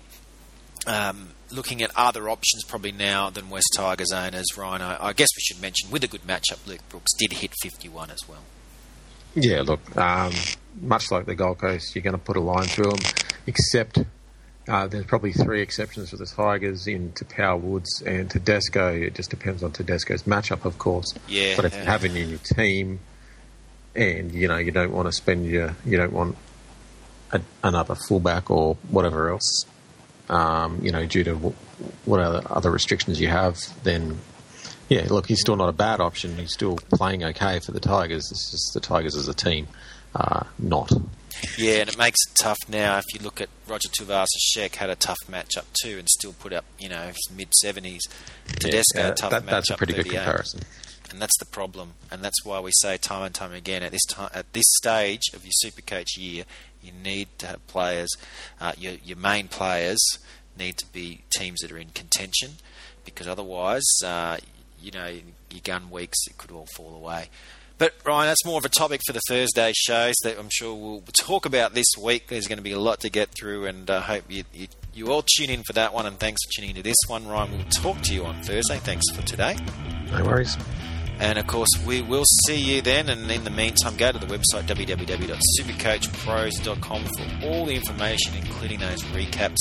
Um, 0.86 1.30
looking 1.52 1.82
at 1.82 1.92
other 1.98 2.30
options 2.30 2.64
probably 2.66 2.94
now 2.94 3.30
than 3.30 3.50
West 3.50 3.74
Tigers 3.76 4.12
owners, 4.14 4.46
Ryan, 4.58 4.82
I, 4.82 5.08
I 5.08 5.14
guess 5.14 5.28
we 5.36 5.42
should 5.42 5.62
mention 5.62 5.92
with 5.92 6.04
a 6.04 6.08
good 6.08 6.22
matchup, 6.22 6.66
Luke 6.66 6.88
Brooks 6.88 7.12
did 7.18 7.34
hit 7.34 7.52
51 7.62 8.10
as 8.10 8.20
well. 8.28 8.44
Yeah, 9.36 9.62
look, 9.62 9.96
um, 9.98 10.34
much 10.82 11.12
like 11.12 11.26
the 11.26 11.36
Gold 11.36 11.60
Coast, 11.60 11.94
you're 11.96 12.02
going 12.02 12.14
to 12.14 12.18
put 12.18 12.38
a 12.38 12.42
line 12.42 12.66
through 12.66 12.92
them, 12.92 13.00
except 13.46 14.00
uh, 14.68 14.88
there's 14.88 15.06
probably 15.06 15.34
three 15.34 15.62
exceptions 15.62 16.10
for 16.10 16.18
the 16.18 16.26
Tigers 16.26 16.88
in 16.88 17.12
Taupau 17.12 17.60
Woods 17.60 18.02
and 18.06 18.30
Tedesco. 18.30 18.94
It 18.94 19.16
just 19.16 19.30
depends 19.30 19.64
on 19.64 19.72
Tedesco's 19.72 20.24
matchup, 20.24 20.66
of 20.66 20.78
course. 20.78 21.14
Yeah. 21.28 21.56
But 21.56 21.66
if 21.66 21.76
you 21.76 21.82
have 21.82 22.04
him 22.04 22.16
in 22.16 22.30
your 22.30 22.40
team, 22.40 23.00
and 23.96 24.32
you 24.32 24.48
know 24.48 24.58
you 24.58 24.72
don't 24.72 24.92
want 24.92 25.08
to 25.08 25.12
spend 25.12 25.46
your, 25.46 25.76
you 25.86 25.98
don't 25.98 26.14
want 26.14 26.38
a, 27.32 27.42
another 27.64 27.96
fullback 27.96 28.52
or 28.52 28.76
whatever 28.90 29.30
else, 29.30 29.66
um, 30.30 30.80
you 30.82 30.92
know, 30.92 31.06
due 31.06 31.24
to 31.24 31.36
what 32.06 32.20
other, 32.20 32.42
other 32.50 32.72
restrictions 32.72 33.20
you 33.20 33.28
have, 33.28 33.58
then 33.84 34.20
yeah, 34.90 35.06
look, 35.10 35.28
he's 35.28 35.42
still 35.42 35.56
not 35.56 35.70
a 35.70 35.74
bad 35.74 36.00
option. 36.00 36.38
He's 36.38 36.54
still 36.54 36.78
playing 36.78 37.24
okay 37.24 37.60
for 37.60 37.72
the 37.72 37.80
Tigers. 37.80 38.30
It's 38.32 38.52
just 38.52 38.74
the 38.74 38.80
Tigers 38.80 39.16
as 39.16 39.28
a 39.28 39.34
team, 39.34 39.68
uh, 40.16 40.44
not. 40.60 40.92
Yeah, 41.58 41.76
and 41.76 41.90
it 41.90 41.98
makes 41.98 42.18
it 42.28 42.36
tough 42.42 42.58
now 42.68 42.98
if 42.98 43.06
you 43.14 43.20
look 43.20 43.42
at 43.42 43.50
Roger 43.68 43.90
Tuivasa-Sheck 43.90 44.76
had 44.76 44.90
a 44.90 44.96
tough 44.96 45.20
matchup 45.30 45.66
too 45.82 45.98
and 46.00 46.08
still 46.10 46.34
put 46.34 46.54
up, 46.54 46.66
you 46.80 46.90
know, 46.90 47.12
mid 47.36 47.50
70s. 47.64 48.02
Tedesco, 48.48 49.00
yeah, 49.00 49.12
tough 49.12 49.32
that, 49.32 49.44
matchup. 49.44 49.50
That's 49.50 49.70
a 49.72 49.78
pretty 49.78 49.94
good 49.94 50.06
comparison. 50.10 50.62
And 51.10 51.22
that's 51.22 51.38
the 51.40 51.46
problem, 51.46 51.94
and 52.12 52.22
that's 52.22 52.44
why 52.44 52.60
we 52.60 52.72
say 52.82 52.98
time 52.98 53.24
and 53.24 53.34
time 53.34 53.54
again 53.54 53.82
at 53.82 53.92
this 53.92 54.06
time, 54.06 54.30
at 54.34 54.52
this 54.52 54.66
stage 54.76 55.22
of 55.34 55.46
your 55.46 55.54
Supercoach 55.64 56.18
year, 56.18 56.44
you 56.82 56.92
need 56.92 57.30
to 57.38 57.48
have 57.48 57.66
players. 57.68 58.10
Uh, 58.60 58.74
your 58.78 58.94
your 59.04 59.18
main 59.18 59.48
players 59.48 60.00
need 60.60 60.78
to 60.78 60.86
be 60.88 61.22
teams 61.38 61.62
that 61.62 61.72
are 61.72 61.78
in 61.78 61.90
contention, 61.90 62.54
because 63.06 63.26
otherwise, 63.26 63.86
uh, 64.04 64.38
you 64.82 64.92
know, 64.92 65.08
your 65.50 65.62
gun 65.64 65.90
weeks 65.90 66.18
it 66.28 66.38
could 66.38 66.52
all 66.52 66.68
fall 66.76 66.94
away. 66.94 67.30
But 67.78 67.94
Ryan, 68.04 68.28
that's 68.28 68.44
more 68.44 68.58
of 68.58 68.66
a 68.66 68.70
topic 68.70 69.02
for 69.06 69.14
the 69.14 69.22
Thursday 69.28 69.72
shows 69.76 70.16
that 70.24 70.40
I'm 70.40 70.50
sure 70.50 70.74
we'll 70.74 71.04
talk 71.14 71.46
about 71.46 71.74
this 71.74 71.86
week. 72.02 72.28
There's 72.28 72.48
going 72.48 72.58
to 72.58 72.64
be 72.64 72.72
a 72.72 72.80
lot 72.80 73.02
to 73.02 73.10
get 73.10 73.30
through, 73.40 73.66
and 73.66 73.90
I 73.90 73.98
uh, 73.98 74.02
hope 74.02 74.24
you, 74.30 74.44
you, 74.54 74.68
you 74.94 75.12
all 75.12 75.24
tune 75.38 75.52
in 75.52 75.62
for 75.64 75.74
that 75.74 75.94
one. 75.94 76.08
And 76.08 76.20
thanks 76.20 76.40
for 76.46 76.52
tuning 76.56 76.72
into 76.72 76.82
this 76.82 76.98
one, 77.08 77.28
Ryan. 77.28 77.52
We'll 77.52 77.66
talk 77.66 78.02
to 78.02 78.14
you 78.14 78.26
on 78.26 78.42
Thursday. 78.42 78.78
Thanks 78.78 79.06
for 79.14 79.22
today. 79.22 79.58
No 80.12 80.24
worries. 80.24 80.58
And 81.20 81.40
of 81.40 81.48
course, 81.48 81.70
we 81.86 82.02
will 82.02 82.24
see 82.46 82.58
you 82.58 82.82
then. 82.82 83.10
And 83.10 83.30
in 83.32 83.44
the 83.44 83.50
meantime, 83.50 83.98
go 83.98 84.12
to 84.12 84.20
the 84.20 84.28
website 84.28 84.68
www.supercoachpros.com 84.68 87.04
for 87.04 87.46
all 87.46 87.66
the 87.66 87.76
information, 87.76 88.36
including 88.36 88.80
those 88.80 89.02
recaps 89.04 89.58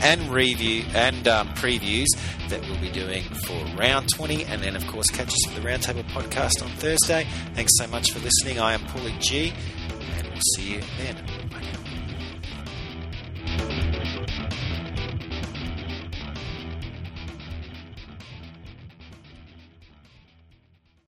and 0.00 0.30
review 0.30 0.84
and 0.94 1.26
um, 1.28 1.48
previews 1.50 2.06
that 2.48 2.60
we'll 2.62 2.80
be 2.80 2.90
doing 2.90 3.22
for 3.46 3.62
round 3.76 4.08
20. 4.14 4.44
And 4.44 4.62
then, 4.62 4.74
of 4.76 4.86
course, 4.86 5.10
catch 5.10 5.28
us 5.28 5.44
for 5.48 5.60
the 5.60 5.66
Roundtable 5.66 6.04
podcast 6.10 6.62
on 6.62 6.68
Thursday. 6.70 7.26
Thanks 7.54 7.72
so 7.76 7.86
much 7.86 8.12
for 8.12 8.18
listening. 8.20 8.60
I 8.60 8.74
am 8.74 8.80
Paulie 8.80 9.18
G, 9.20 9.52
and 10.16 10.26
we'll 10.28 10.40
see 10.56 10.74
you 10.74 10.82
then. 10.98 11.16